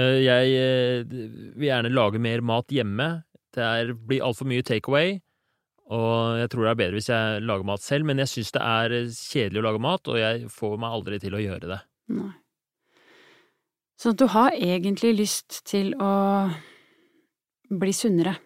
[0.01, 1.15] Eh, jeg eh,
[1.57, 3.11] vil gjerne lage mer mat hjemme.
[3.57, 3.69] Det
[4.09, 5.19] blir altfor mye takeaway.
[5.95, 8.63] Og jeg tror det er bedre hvis jeg lager mat selv, men jeg syns det
[8.65, 11.79] er kjedelig å lage mat, og jeg får meg aldri til å gjøre det.
[12.17, 12.33] Nei.
[13.97, 16.11] Så du har egentlig lyst til å
[17.73, 18.37] bli sunnere?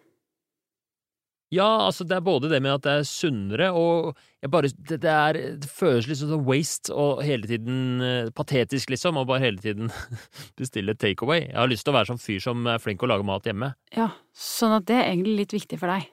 [1.51, 4.13] Ja, altså det er både det med at det er sunnere, og
[4.53, 9.19] bare, det, det, er, det føles litt som waste og hele tiden uh, patetisk, liksom,
[9.19, 9.91] og bare hele tiden
[10.61, 11.49] bestille takeaway.
[11.49, 13.51] Jeg har lyst til å være sånn fyr som er flink til å lage mat
[13.51, 13.73] hjemme.
[13.97, 16.07] Ja, sånn at det er egentlig litt viktig for deg.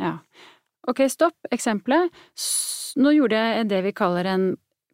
[0.00, 0.18] Ja.
[0.88, 1.36] Ok, stopp.
[1.54, 2.10] Eksempelet.
[2.98, 4.46] Nå gjorde jeg det vi kaller en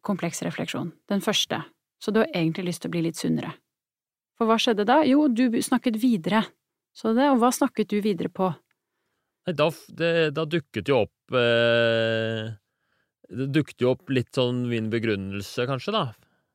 [0.05, 0.91] kompleks refleksjon.
[1.09, 1.63] Den første.
[1.99, 3.51] Så du har egentlig lyst til å bli litt sunnere.
[4.39, 5.01] For hva skjedde da?
[5.07, 6.45] Jo, du snakket videre.
[6.95, 8.47] Så det, og hva snakket du videre på?
[9.47, 9.67] Nei, da,
[9.99, 12.49] det, da dukket jo opp eh,
[13.29, 16.03] Det dukket jo opp litt sånn min begrunnelse, kanskje, da.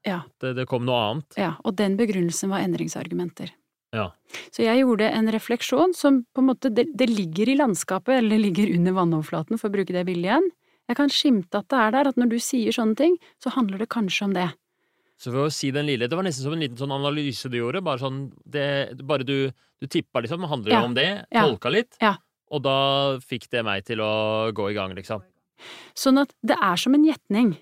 [0.04, 0.20] Ja.
[0.40, 1.36] Det, det kom noe annet.
[1.40, 3.52] Ja, og den begrunnelsen var endringsargumenter.
[3.94, 4.08] Ja.
[4.50, 8.34] Så jeg gjorde en refleksjon som på en måte det, det, ligger i landskapet, eller
[8.34, 10.50] det ligger under vannoverflaten, for å bruke det bildet igjen.
[10.90, 13.80] Jeg kan skimte at det er der, at når du sier sånne ting, så handler
[13.80, 14.50] det kanskje om det.
[15.20, 17.56] Så for å si den lille, Det var nesten som en liten sånn analyse du
[17.56, 17.84] gjorde.
[17.86, 20.44] Bare sånn, det, bare du, du tippa, liksom.
[20.50, 20.84] Handler det ja.
[20.84, 21.10] om det?
[21.32, 21.94] Tolka litt?
[22.02, 22.16] Ja.
[22.52, 22.78] Og da
[23.24, 25.22] fikk det meg til å gå i gang, liksom.
[25.96, 27.54] Sånn at det er som en gjetning.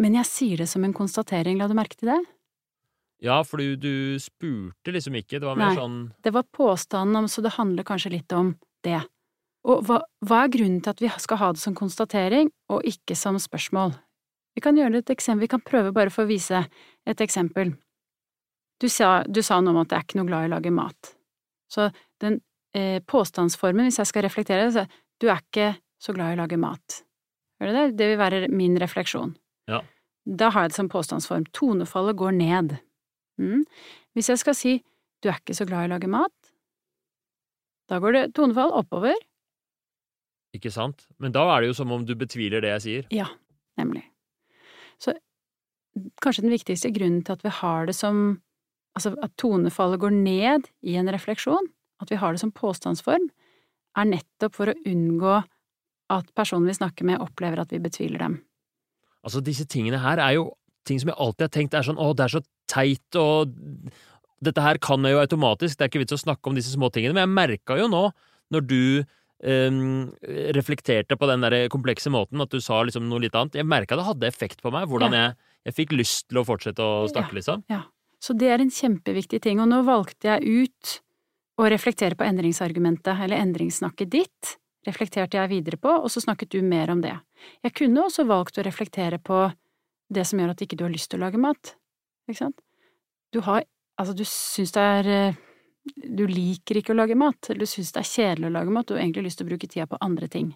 [0.00, 2.18] Men jeg sier det som en konstatering, la du merke til det?
[3.24, 7.18] Ja, for du, du, spurte liksom ikke, det var mer Nei, sånn Det var påstanden
[7.18, 8.52] om, så det handler kanskje litt om
[8.86, 9.00] det.
[9.66, 13.16] Og hva, hva, er grunnen til at vi skal ha det som konstatering, og ikke
[13.18, 13.96] som spørsmål?
[14.54, 16.62] Vi kan gjøre et eksempel, vi kan prøve bare for å vise
[17.06, 17.74] et eksempel.
[18.78, 20.74] Du sa, du sa noe om at jeg er ikke noe glad i å lage
[20.74, 21.12] mat.
[21.68, 21.90] Så
[22.22, 22.40] den
[22.74, 24.86] eh, påstandsformen, hvis jeg skal reflektere, så
[25.18, 27.02] du er ikke så glad i å lage mat.
[27.58, 27.86] Hører du det?
[27.98, 29.34] Det vil være min refleksjon.
[29.70, 29.82] Ja.
[30.28, 31.48] Da har jeg det som påstandsform.
[31.56, 32.76] Tonefallet går ned.
[33.38, 33.64] Mm.
[34.16, 34.74] Hvis jeg skal si
[35.22, 36.52] du er ikke så glad i å lage mat,
[37.90, 39.16] da går det tonefall oppover.
[40.54, 41.06] Ikke sant?
[41.18, 43.08] Men da er det jo som om du betviler det jeg sier.
[43.14, 43.26] Ja,
[43.80, 44.04] nemlig.
[45.02, 45.16] Så
[46.22, 48.38] kanskje den viktigste grunnen til at vi har det som
[48.96, 51.68] Altså at tonefallet går ned i en refleksjon,
[52.02, 53.28] at vi har det som påstandsform,
[53.94, 55.36] er nettopp for å unngå
[56.10, 58.34] at personen vi snakker med, opplever at vi betviler dem.
[59.22, 60.48] Altså, disse tingene her er jo
[60.88, 63.54] ting som jeg alltid har tenkt er sånn å, det er så teit, og
[64.44, 66.90] dette her kan jeg jo automatisk, det er ikke vits å snakke om disse små
[66.94, 68.04] tingene, men jeg merka jo nå,
[68.54, 68.82] når du
[69.44, 69.80] um,
[70.56, 73.98] reflekterte på den der komplekse måten, at du sa liksom noe litt annet, jeg merka
[73.98, 75.24] det hadde effekt på meg, hvordan Ja.
[75.28, 75.36] jeg,
[75.68, 77.64] jeg fikk lyst til å fortsette å snakke, liksom.
[77.72, 77.84] Ja.
[78.18, 80.94] Så det er en kjempeviktig ting, og nå valgte jeg ut
[81.58, 86.62] å reflektere på endringsargumentet, eller endringssnakket ditt, reflekterte jeg videre på, og så snakket du
[86.62, 87.14] mer om det.
[87.66, 89.48] Jeg kunne også valgt å reflektere på
[90.08, 91.74] det som gjør at ikke du har lyst til å lage mat,
[92.28, 92.60] ikke sant?
[93.32, 93.64] Du har,
[94.00, 95.44] altså du syns det er eh,
[95.88, 98.94] Du liker ikke å lage mat, du syns det er kjedelig å lage mat, du
[98.94, 100.50] har egentlig lyst til å bruke tida på andre ting.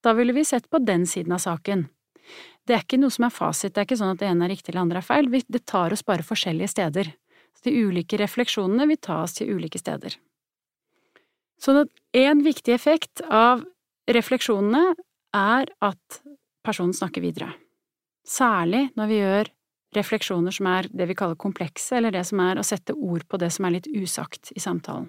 [0.00, 1.88] Da ville vi sett på den siden av saken.
[2.64, 4.52] Det er ikke noe som er fasit, det er ikke sånn at det ene er
[4.54, 7.12] riktig eller andre er feil, det tar oss bare forskjellige steder.
[7.58, 10.16] Så de ulike refleksjonene vil ta oss til ulike steder.
[11.58, 13.64] Sånn at en viktig effekt av
[14.08, 14.94] refleksjonene
[15.36, 16.20] er at
[16.64, 17.50] personen snakker videre.
[18.28, 19.48] Særlig når vi gjør
[19.96, 23.38] refleksjoner som er det vi kaller komplekse, eller det som er å sette ord på
[23.40, 25.08] det som er litt usagt i samtalen.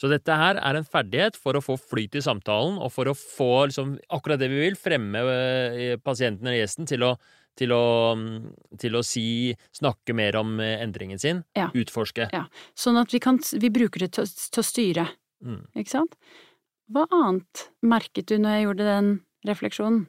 [0.00, 3.16] Så dette her er en ferdighet for å få flyt i samtalen, og for å
[3.18, 7.10] få liksom, akkurat det vi vil, fremme eh, pasienten eller gjesten til å,
[7.58, 7.82] til å,
[8.16, 8.46] mm,
[8.80, 9.26] til å si,
[9.76, 11.66] snakke mer om eh, endringen sin, Ja.
[11.74, 12.30] utforske.
[12.32, 12.46] Ja.
[12.78, 15.08] Sånn at vi, kan, vi bruker det til, til å styre,
[15.40, 15.62] Mm.
[15.74, 16.16] ikke sant?
[16.92, 19.06] Hva annet merket du når jeg gjorde den
[19.48, 20.02] refleksjonen?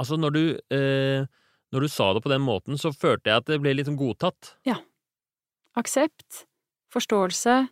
[0.00, 0.42] Altså, når du,
[0.72, 1.26] eh,
[1.74, 4.54] når du sa det på den måten, så følte jeg at det ble litt godtatt.
[4.66, 4.78] Ja.
[5.78, 6.44] Aksept,
[6.92, 7.68] forståelse,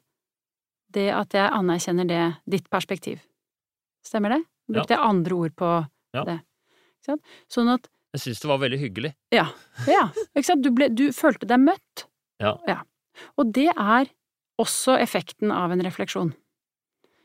[0.95, 3.22] det at jeg anerkjenner det, ditt perspektiv.
[4.07, 4.43] Stemmer det?
[4.70, 5.70] Brukte jeg andre ord på
[6.14, 6.24] Ja.
[6.24, 6.39] det.
[7.01, 7.22] Ikke sant?
[7.49, 9.14] Sånn at, Jeg syns det var veldig hyggelig.
[9.33, 9.47] ja,
[9.87, 10.05] ja,
[10.35, 10.62] ikke sant?
[10.64, 12.07] Du, ble, du følte deg møtt.
[12.41, 12.83] Ja.
[13.37, 14.09] Og det er
[14.59, 16.35] også effekten av en refleksjon.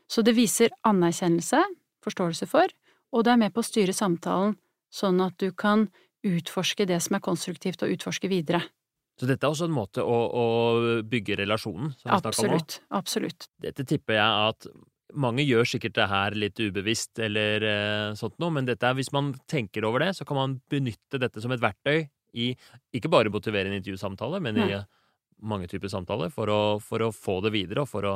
[0.08, 1.62] Så det viser anerkjennelse,
[2.04, 2.66] forståelse for,
[3.12, 4.56] og det er med på å styre samtalen
[4.94, 5.88] sånn at du kan
[6.24, 8.62] utforske det som er konstruktivt, og utforske videre.
[9.20, 10.46] Så dette er også en måte å, å
[11.06, 11.92] bygge relasjonen.
[12.10, 12.80] Absolutt.
[12.94, 13.46] Absolutt.
[13.62, 14.66] Dette tipper jeg at
[15.14, 19.12] mange gjør sikkert det her litt ubevisst eller eh, sånt noe, men dette er, hvis
[19.14, 22.50] man tenker over det, så kan man benytte dette som et verktøy i
[22.96, 24.80] ikke bare motivere en intervjusamtale, men i Nei.
[24.80, 28.14] i mange typer samtaler, for å, for å få det videre og for å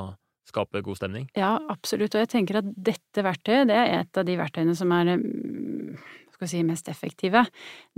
[0.49, 1.27] skape god stemning.
[1.37, 2.15] Ja, absolutt.
[2.17, 5.99] Og jeg tenker at dette verktøyet, det er et av de verktøyene som er mm,
[6.39, 7.45] skal si, mest effektive.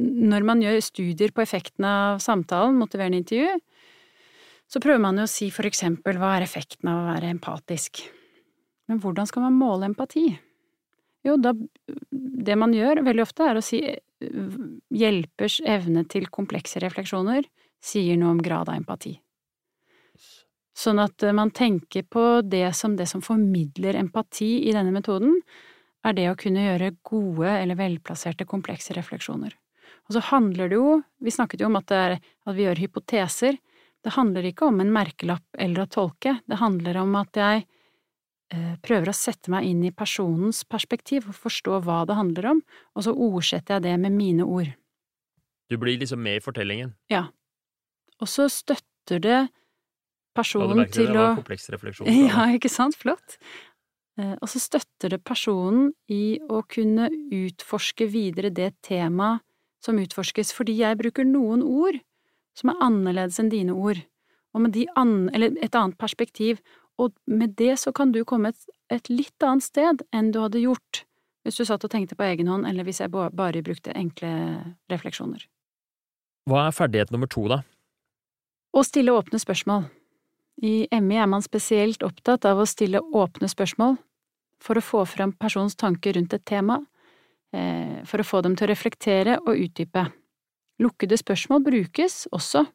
[0.01, 3.59] Når man gjør studier på effekten av samtalen, motiverende intervju,
[4.71, 8.05] så prøver man jo å si for eksempel hva er effekten av å være empatisk.
[8.89, 10.29] Men hvordan skal man måle empati?
[11.27, 13.81] Jo, da Det man gjør veldig ofte, er å si
[14.91, 17.45] hjelpers evne til komplekse refleksjoner
[17.81, 19.15] sier noe om grad av empati.
[20.77, 25.41] Sånn at eh, man tenker på det som det som formidler empati i denne metoden,
[26.07, 29.57] er det å kunne gjøre gode eller velplasserte komplekse refleksjoner.
[30.09, 32.17] Og så handler det jo, vi snakket jo om at, det er,
[32.49, 33.59] at vi gjør hypoteser,
[34.01, 37.65] det handler ikke om en merkelapp eller å tolke, det handler om at jeg
[38.55, 42.63] eh, prøver å sette meg inn i personens perspektiv og forstå hva det handler om,
[42.97, 44.73] og så ordsetter jeg det med mine ord.
[45.71, 46.95] Du blir liksom med i fortellingen.
[47.13, 47.29] Ja.
[48.19, 49.41] Og så støtter det
[50.35, 51.29] personen til å.
[52.31, 52.99] Ja, ikke sant?
[52.99, 53.39] Flott.
[54.21, 59.41] Eh, Og så støtter det personen i å kunne utforske videre det temaet
[59.81, 61.97] som utforskes, fordi jeg bruker noen ord
[62.59, 64.03] som er annerledes enn dine ord,
[64.53, 66.61] og med de an eller et annet perspektiv,
[67.01, 70.61] og med det så kan du komme et, et litt annet sted enn du hadde
[70.61, 71.07] gjort
[71.41, 74.29] hvis du satt og tenkte på egen hånd, eller hvis jeg bare brukte enkle
[74.93, 75.47] refleksjoner.
[76.45, 77.63] Hva er ferdighet nummer to, da?
[78.77, 79.87] Å stille åpne spørsmål.
[80.61, 83.97] I ME er man spesielt opptatt av å stille åpne spørsmål
[84.61, 86.81] for å få frem persons tanker rundt et tema,
[87.53, 90.07] eh, for å få dem til å reflektere og utdype.
[90.81, 92.67] Lukkede spørsmål brukes også,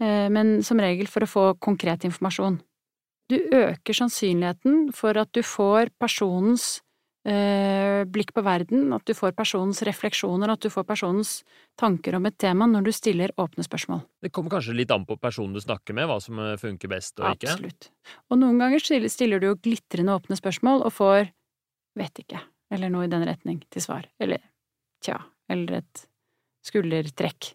[0.00, 2.60] eh, men som regel for å få konkret informasjon.
[3.28, 6.80] Du øker sannsynligheten for at du får personens
[8.08, 11.32] blikk på verden, at du får personens refleksjoner, at du får personens
[11.76, 14.00] tanker om et tema når du stiller åpne spørsmål.
[14.24, 17.20] Det kommer kanskje litt an på personen du snakker med, hva som eh, funker best
[17.20, 17.52] og ikke.
[17.52, 17.90] Absolutt.
[18.30, 21.28] Og noen ganger stiller du jo glitrende åpne spørsmål og får
[21.98, 22.40] vet ikke,
[22.74, 24.42] eller noe i den retning til svar, eller
[25.04, 25.18] tja,
[25.50, 26.06] eller et
[26.66, 27.52] skuldertrekk.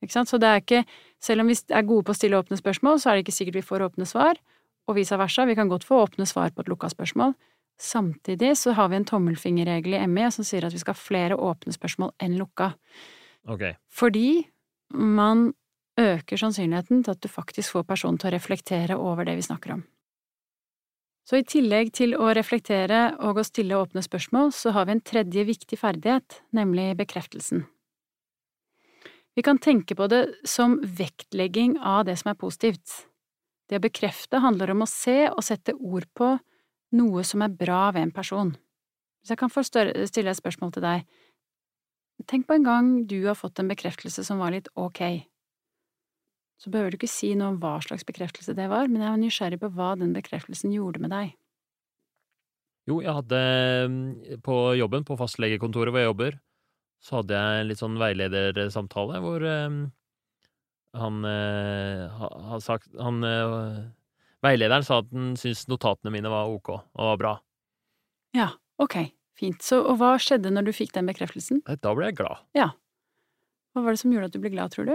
[0.00, 0.30] Ikke sant?
[0.30, 0.84] Så det er ikke,
[1.20, 3.60] selv om vi er gode på å stille åpne spørsmål, så er det ikke sikkert
[3.60, 4.40] vi får åpne svar,
[4.88, 7.34] og vice versa, vi kan godt få åpne svar på et lukka spørsmål.
[7.80, 11.38] Samtidig så har vi en tommelfingerregel i ME som sier at vi skal ha flere
[11.40, 12.74] åpne spørsmål enn lukka.
[13.48, 13.78] Okay.
[13.88, 14.42] Fordi
[14.92, 15.54] man
[16.00, 19.78] øker sannsynligheten til at du faktisk får personen til å reflektere over det vi snakker
[19.78, 19.82] om.
[21.24, 25.04] Så i tillegg til å reflektere og å stille åpne spørsmål, så har vi en
[25.04, 27.64] tredje viktig ferdighet, nemlig bekreftelsen.
[29.38, 33.06] Vi kan tenke på det som vektlegging av det som er positivt.
[33.70, 36.34] Det å bekrefte handler om å se og sette ord på
[36.96, 38.54] noe som er bra ved en person.
[39.20, 41.04] Hvis jeg kan få stille et spørsmål til deg,
[42.28, 45.02] tenk på en gang du har fått en bekreftelse som var litt ok.
[46.60, 49.20] Så behøver du ikke si noe om hva slags bekreftelse det var, men jeg var
[49.20, 51.36] nysgjerrig på hva den bekreftelsen gjorde med deg.
[52.88, 53.40] Jo, jeg hadde
[53.92, 56.36] mm, på jobben, på fastlegekontoret hvor jeg jobber,
[57.00, 59.80] så hadde jeg en litt sånn veiledersamtale hvor um,
[61.00, 63.86] han uh, har sagt Han uh,
[64.44, 67.32] Veilederen sa at den syntes notatene mine var ok og var bra.
[68.36, 68.48] Ja,
[68.80, 68.96] ok,
[69.36, 69.60] fint.
[69.64, 71.64] Så, og hva skjedde når du fikk den bekreftelsen?
[71.66, 72.44] Da ble jeg glad.
[72.56, 72.70] Ja.
[73.74, 74.94] Hva var det som gjorde at du ble glad, tror du?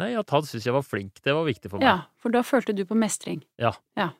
[0.00, 1.86] Nei, at han syntes jeg var flink, det var viktig for meg.
[1.88, 3.44] Ja, for da følte du på mestring.
[3.60, 3.74] Ja.
[3.98, 4.10] ja.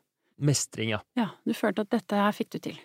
[0.40, 1.00] Mestring, ja.
[1.18, 2.78] Ja, du følte at dette her fikk du til.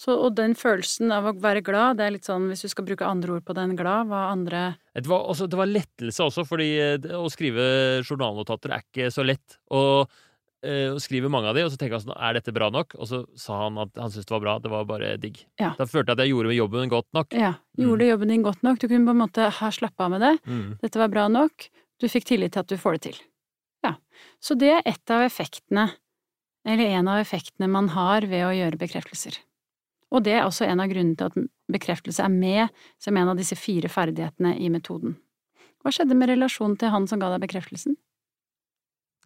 [0.00, 2.86] Så, og den følelsen av å være glad, det er litt sånn, hvis du skal
[2.88, 6.44] bruke andre ord på den glad, hva andre Det var, også, det var lettelse også,
[6.48, 6.68] fordi
[7.04, 7.66] det, å skrive
[8.02, 9.58] journalnotater er ikke så lett.
[9.70, 10.10] Og
[10.94, 12.94] og skriver mange av de, og så tenker han sånn Er dette bra nok?
[12.96, 14.54] Og så sa han at han syntes det var bra.
[14.64, 15.42] Det var bare digg.
[15.60, 15.74] Ja.
[15.78, 17.36] Da følte jeg at jeg gjorde jobben godt nok.
[17.36, 17.54] Ja.
[17.80, 18.10] Gjorde mm.
[18.14, 18.80] jobben din godt nok.
[18.80, 20.34] Du kunne på en måte ha slappa av med det.
[20.48, 20.68] Mm.
[20.82, 21.68] Dette var bra nok.
[22.00, 23.20] Du fikk tillit til at du får det til.
[23.84, 23.96] Ja.
[24.42, 25.88] Så det er et av effektene,
[26.66, 29.38] eller en av effektene man har ved å gjøre bekreftelser.
[30.14, 33.38] Og det er også en av grunnene til at bekreftelse er med som en av
[33.38, 35.16] disse fire ferdighetene i metoden.
[35.82, 37.98] Hva skjedde med relasjonen til han som ga deg bekreftelsen?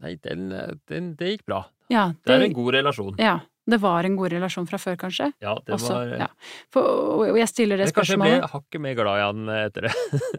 [0.05, 0.49] Nei, den,
[0.91, 1.63] den, det gikk bra.
[1.91, 3.15] Ja, det, det, er en god relasjon.
[3.23, 3.39] Ja.
[3.69, 5.27] Det var en god relasjon fra før, kanskje?
[5.45, 6.29] Ja, det også, var ja.
[6.73, 6.87] For,
[7.29, 9.89] og jeg stiller det Men spørsmålet Kanskje jeg ble hakket mer glad i han etter
[9.89, 9.91] det.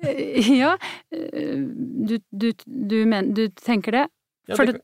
[0.09, 0.71] Eh, ja,
[1.13, 1.59] eh,
[2.09, 4.05] du, du, du, men, du tenker det?
[4.49, 4.79] Ja, det,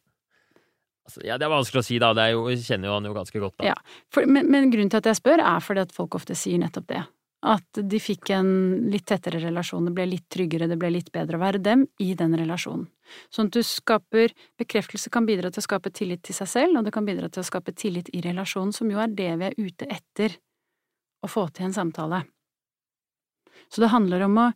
[1.05, 2.13] Altså, ja, det er vanskelig å si, da.
[2.33, 3.73] Jo, jeg kjenner jo han jo ganske godt, da.
[3.73, 3.75] Ja,
[4.13, 6.87] for, men, men, grunnen til at jeg spør, er fordi at folk ofte sier nettopp
[6.89, 7.01] det.
[7.45, 8.47] At de fikk en
[8.89, 12.13] litt tettere relasjon, det ble litt tryggere, det ble litt bedre å være dem i
[12.17, 12.87] den relasjonen.
[13.29, 16.87] Sånn at du skaper Bekreftelse kan bidra til å skape tillit til seg selv, og
[16.87, 19.59] det kan bidra til å skape tillit i relasjonen, som jo er det vi er
[19.61, 20.39] ute etter
[21.21, 22.23] å få til en samtale.
[23.69, 24.49] Så det handler om å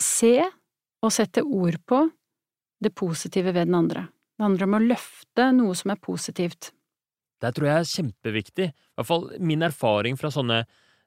[0.00, 2.04] se og sette ord på
[2.84, 4.08] det positive ved den andre.
[4.36, 6.74] Det handler om å løfte noe som er positivt.
[7.40, 8.66] Det tror jeg er kjempeviktig.
[8.68, 10.64] I hvert fall min erfaring fra sånne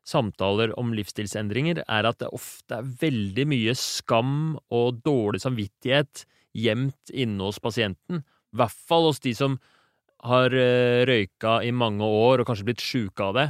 [0.09, 6.25] samtaler om livsstilsendringer er at det ofte er veldig mye skam og dårlig samvittighet
[6.57, 8.23] gjemt inne hos pasienten.
[8.49, 9.59] I hvert fall hos de som
[10.27, 13.47] har eh, røyka i mange år og kanskje blitt sjuke av det.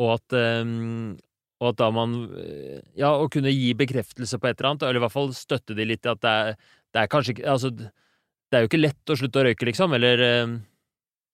[0.00, 1.12] Og at, um,
[1.60, 5.00] og at da man eh, Ja, å kunne gi bekreftelse på et eller annet, eller
[5.00, 6.54] i hvert fall støtte de litt i at det er,
[6.90, 9.94] det er kanskje ikke Altså, det er jo ikke lett å slutte å røyke, liksom,
[9.94, 10.56] eller eh,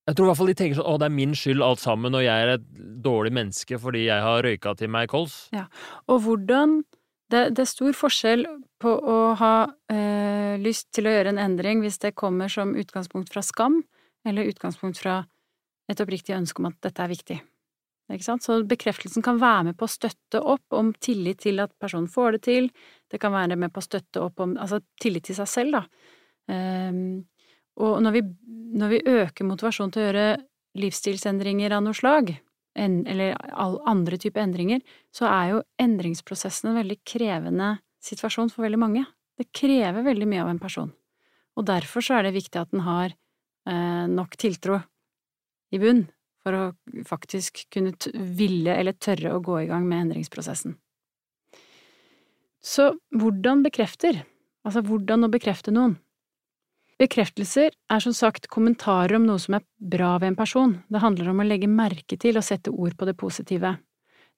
[0.07, 2.15] Jeg tror i hvert fall de tenker sånn 'Å, det er min skyld alt sammen,
[2.15, 2.67] og jeg er et
[3.03, 5.49] dårlig menneske fordi jeg har røyka til meg kols'.
[5.53, 5.67] Ja,
[6.07, 6.85] og hvordan
[7.31, 8.47] det, det, er stor forskjell
[8.79, 13.33] på å ha øh, lyst til å gjøre en endring hvis det kommer som utgangspunkt
[13.35, 13.83] fra skam,
[14.25, 15.25] eller utgangspunkt fra
[15.91, 17.41] et oppriktig ønske om at dette er viktig.
[18.15, 18.45] Ikke sant?
[18.47, 22.37] Så bekreftelsen kan være med på å støtte opp om tillit til at personen får
[22.37, 22.69] det til,
[23.11, 26.13] det kan være med på å støtte opp om altså tillit til seg selv, da.
[26.47, 27.27] Um,
[27.77, 28.23] og når vi,
[28.81, 30.27] når vi, øker motivasjonen til å gjøre
[30.81, 32.35] livsstilsendringer av noe slag,
[32.77, 33.37] en, eller
[33.89, 34.83] andre typer endringer,
[35.15, 37.71] så er jo endringsprosessen en veldig krevende
[38.05, 39.05] situasjon for veldig mange.
[39.37, 40.93] Det krever veldig mye av en person.
[41.57, 44.81] Og derfor så er det viktig at den har eh, nok tiltro
[45.73, 46.05] i bunn
[46.45, 46.65] for å
[47.09, 50.77] faktisk kunne ville eller tørre å gå i gang med endringsprosessen.
[52.63, 54.25] Så hvordan bekrefter?
[54.67, 55.97] Altså hvordan å bekrefte noen?
[56.97, 61.29] Bekreftelser er som sagt kommentarer om noe som er bra ved en person, det handler
[61.29, 63.75] om å legge merke til og sette ord på det positive.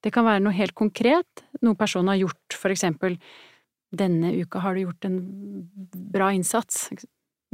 [0.02, 3.14] Det kan være noe helt konkret, noe personen har gjort, for eksempel
[3.94, 5.20] denne uka har du gjort en
[6.12, 6.88] bra innsats,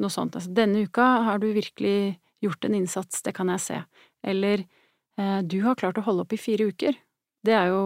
[0.01, 3.83] noe sånt, altså denne uka har du virkelig gjort en innsats, det kan jeg se,
[4.25, 6.97] eller eh, du har klart å holde opp i fire uker,
[7.45, 7.85] det er jo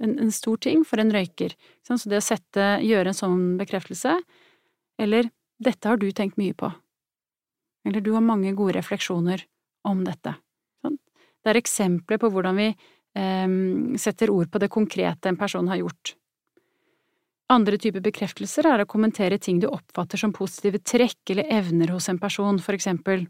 [0.00, 4.16] en, en stor ting for en røyker, så det å sette, gjøre en sånn bekreftelse,
[5.02, 5.30] eller
[5.60, 6.70] dette har du tenkt mye på.
[7.86, 9.44] Eller du har mange gode refleksjoner
[9.88, 10.34] om dette.
[10.84, 10.96] Sånn.
[11.40, 13.52] Det er eksempler på hvordan vi eh,
[14.00, 16.14] setter ord på det konkrete en person har gjort.
[17.50, 22.06] Andre typer bekreftelser er å kommentere ting du oppfatter som positive trekk eller evner hos
[22.12, 23.26] en person, for eksempel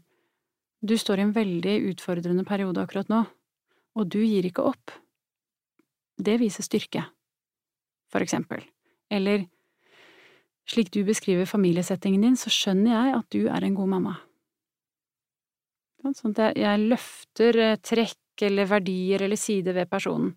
[0.81, 3.23] du står i en veldig utfordrende periode akkurat nå,
[3.97, 4.93] og du gir ikke opp.
[6.21, 7.03] Det viser styrke,
[8.13, 8.61] for eksempel.
[9.09, 9.47] Eller
[10.69, 14.15] Slik du beskriver familiesettingen din, så skjønner jeg at du er en god mamma.
[16.01, 20.33] Sånn at jeg, løfter eh, trekk eller verdier eller sider ved personen.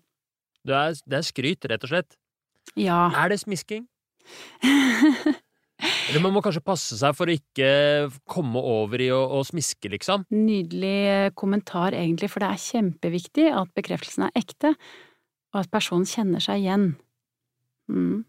[0.65, 2.17] Det er, det er skryt, rett og slett.
[2.77, 3.07] Ja.
[3.17, 3.87] Er det smisking?
[6.09, 7.69] Eller man må kanskje passe seg for å ikke
[8.29, 10.23] komme over i å, å smiske, liksom?
[10.33, 14.75] Nydelig eh, kommentar, egentlig, for det er kjempeviktig at bekreftelsen er ekte,
[15.53, 16.87] og at personen kjenner seg igjen.
[17.91, 18.23] Mm.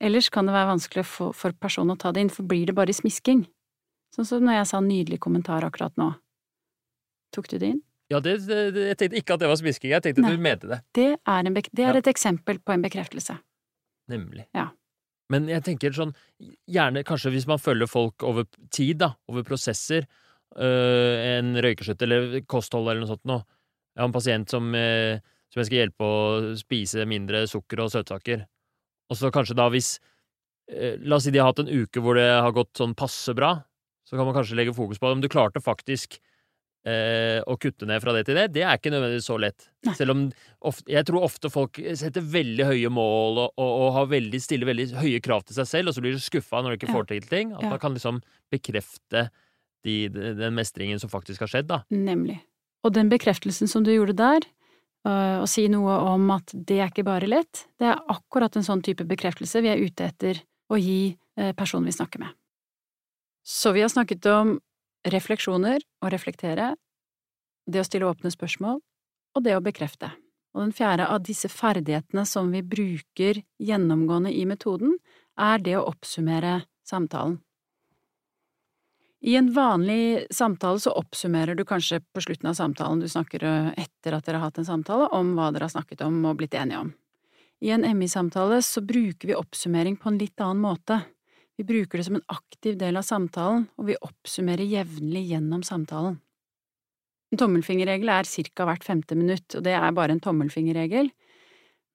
[0.00, 2.74] Ellers kan det være vanskelig for, for personen å ta det inn, for blir det
[2.78, 3.44] bare smisking?
[4.14, 6.12] Sånn som når jeg sa nydelig kommentar akkurat nå.
[7.34, 7.80] Tok du det inn?
[8.08, 10.30] Ja, det, det, jeg tenkte ikke at det var smisking, jeg tenkte Nei.
[10.32, 10.78] du mente det.
[10.96, 11.98] Det er, en det er Ja.
[12.00, 13.36] et eksempel på en bekreftelse.
[14.08, 14.46] Nemlig.
[14.56, 14.70] Ja.
[15.28, 16.14] Men jeg tenker sånn,
[16.70, 20.06] gjerne kanskje hvis man følger folk over tid, da, over prosesser,
[20.56, 23.44] øh, en røykeslutt eller kosthold eller noe sånt noe.
[23.92, 25.18] Jeg har en pasient som, øh,
[25.52, 28.46] som jeg skal hjelpe å spise mindre sukker og søtsaker.
[29.08, 29.96] Og så kanskje da hvis
[30.70, 33.34] eh, La oss si de har hatt en uke hvor det har gått sånn passe
[33.36, 33.56] bra,
[34.08, 36.16] så kan man kanskje legge fokus på om du klarte faktisk
[36.88, 38.46] eh, å kutte ned fra det til det.
[38.54, 39.68] Det er ikke nødvendigvis så lett.
[39.86, 39.94] Nei.
[39.98, 40.22] Selv om
[40.70, 44.70] ofte, jeg tror ofte folk setter veldig høye mål og, og, og har veldig, stiller
[44.70, 47.10] veldig høye krav til seg selv, og så blir de skuffa når de ikke får
[47.12, 47.52] til ting.
[47.56, 49.28] At man kan liksom bekrefte
[49.86, 51.82] de, den mestringen som faktisk har skjedd, da.
[51.94, 52.40] Nemlig.
[52.86, 54.46] Og den bekreftelsen som du gjorde der,
[55.08, 58.82] å si noe om at det er ikke bare lett, det er akkurat en sånn
[58.84, 62.34] type bekreftelse vi er ute etter å gi eh, personen vi snakker med.
[63.48, 64.58] Så vi har snakket om
[65.08, 66.74] refleksjoner, å reflektere,
[67.68, 68.80] det å stille åpne spørsmål,
[69.36, 70.10] og det å bekrefte.
[70.56, 74.96] Og den fjerde av disse ferdighetene som vi bruker gjennomgående i metoden,
[75.38, 77.38] er det å oppsummere samtalen.
[79.20, 83.70] I en vanlig samtale så oppsummerer du kanskje på slutten av samtalen, du snakker øh,
[83.74, 86.54] etter at dere har hatt en samtale, om hva dere har snakket om og blitt
[86.54, 86.92] enige om.
[87.58, 91.00] I en MI-samtale så bruker vi oppsummering på en litt annen måte.
[91.58, 96.20] Vi bruker det som en aktiv del av samtalen, og vi oppsummerer jevnlig gjennom samtalen.
[97.32, 98.68] En tommelfingerregel er ca.
[98.68, 101.10] hvert femte minutt, og det er bare en tommelfingerregel.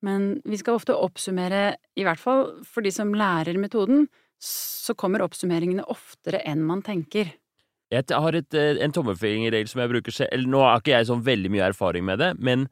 [0.03, 4.09] Men vi skal ofte oppsummere, i hvert fall for de som lærer metoden,
[4.43, 7.31] så kommer oppsummeringene oftere enn man tenker.
[7.93, 10.29] Jeg har et, eh, en tommelfingerregel som jeg bruker selv.
[10.33, 12.67] Eller nå har ikke jeg sånn veldig mye erfaring med det, men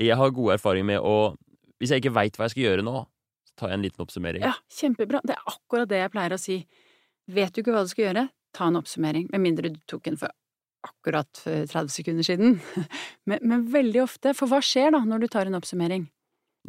[0.00, 1.36] jeg har god erfaring med å
[1.82, 3.06] Hvis jeg ikke veit hva jeg skal gjøre nå,
[3.42, 4.42] så tar jeg en liten oppsummering.
[4.46, 5.18] Ja, kjempebra.
[5.26, 6.58] Det er akkurat det jeg pleier å si.
[7.26, 8.22] Vet du ikke hva du skal gjøre,
[8.54, 9.26] ta en oppsummering.
[9.32, 10.30] Med mindre du tok en for
[10.86, 12.60] akkurat 30 sekunder siden.
[13.26, 16.06] Men, men veldig ofte, for hva skjer da når du tar en oppsummering?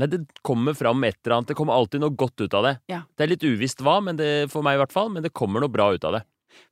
[0.02, 1.52] Nei, det kommer fram et eller annet.
[1.52, 2.78] Det kommer alltid noe godt ut av det.
[2.90, 3.04] Ja.
[3.14, 5.62] Det er litt uvisst hva, men det, for meg i hvert fall, men det kommer
[5.62, 6.24] noe bra ut av det.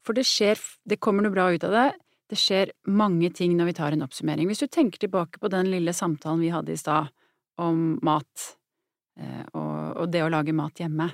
[0.05, 1.87] For det skjer, det kommer noe bra ut av det.
[2.31, 4.47] Det skjer mange ting når vi tar en oppsummering.
[4.49, 7.11] Hvis du tenker tilbake på den lille samtalen vi hadde i stad
[7.61, 8.47] om mat,
[9.19, 11.11] eh, og, og det å lage mat hjemme,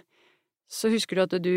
[0.68, 1.56] så husker du at du,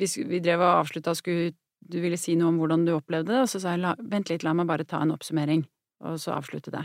[0.00, 1.54] hvis vi drev og avslutta og skulle,
[1.86, 4.44] du ville si noe om hvordan du opplevde det, og så sa jeg vent litt,
[4.44, 5.62] la meg bare ta en oppsummering,
[6.04, 6.84] og så avslutte det.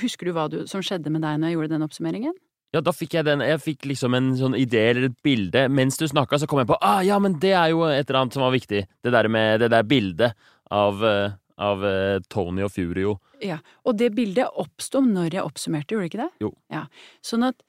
[0.00, 2.34] Husker du hva du, som skjedde med deg når jeg gjorde den oppsummeringen?
[2.72, 5.66] Ja, da fikk jeg den Jeg fikk liksom en sånn idé eller et bilde.
[5.68, 8.22] Mens du snakka, så kom jeg på ah, ja, men det er jo et eller
[8.22, 8.86] annet som var viktig.
[9.04, 10.38] Det der med det der bildet
[10.72, 13.18] av, eh, av eh, Tony og Furio.
[13.44, 16.30] Ja, og det bildet oppsto når jeg oppsummerte, gjorde det ikke det?
[16.46, 16.52] Jo.
[16.72, 16.86] Ja,
[17.26, 17.60] sånn at,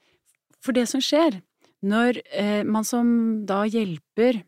[0.64, 1.42] for det som skjer,
[1.84, 3.08] når eh, man som
[3.44, 4.40] da hjelper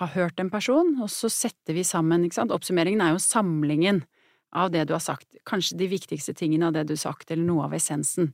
[0.00, 4.06] har hørt en person, og så setter vi sammen, ikke sant, oppsummeringen er jo samlingen
[4.52, 7.44] av det du har sagt, kanskje de viktigste tingene av det du har sagt, eller
[7.46, 8.32] noe av essensen.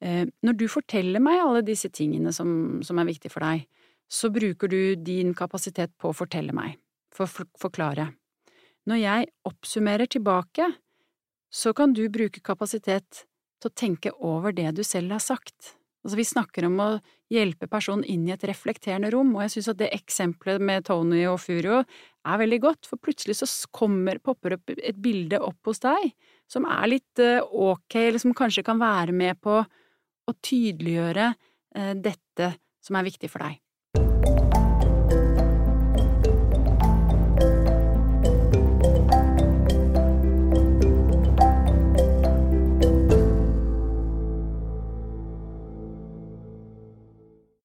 [0.00, 3.66] Eh, når du forteller meg alle disse tingene som, som er viktige for deg,
[4.08, 6.76] så bruker du din kapasitet på å fortelle meg,
[7.14, 8.10] for å for forklare.
[8.86, 10.68] Når jeg oppsummerer tilbake,
[11.50, 13.24] så kan du bruke kapasitet
[13.60, 15.74] til å tenke over det du selv har sagt.
[16.04, 16.88] Altså, vi snakker om å
[17.34, 21.24] hjelpe personen inn i et reflekterende rom, og jeg synes at det eksempelet med Tony
[21.26, 21.80] og Furio
[22.26, 26.10] er veldig godt, for plutselig så kommer, popper opp et bilde opp hos deg
[26.50, 31.94] som er litt eh, ok, eller som kanskje kan være med på å tydeliggjøre eh,
[31.98, 32.52] dette
[32.82, 33.58] som er viktig for deg.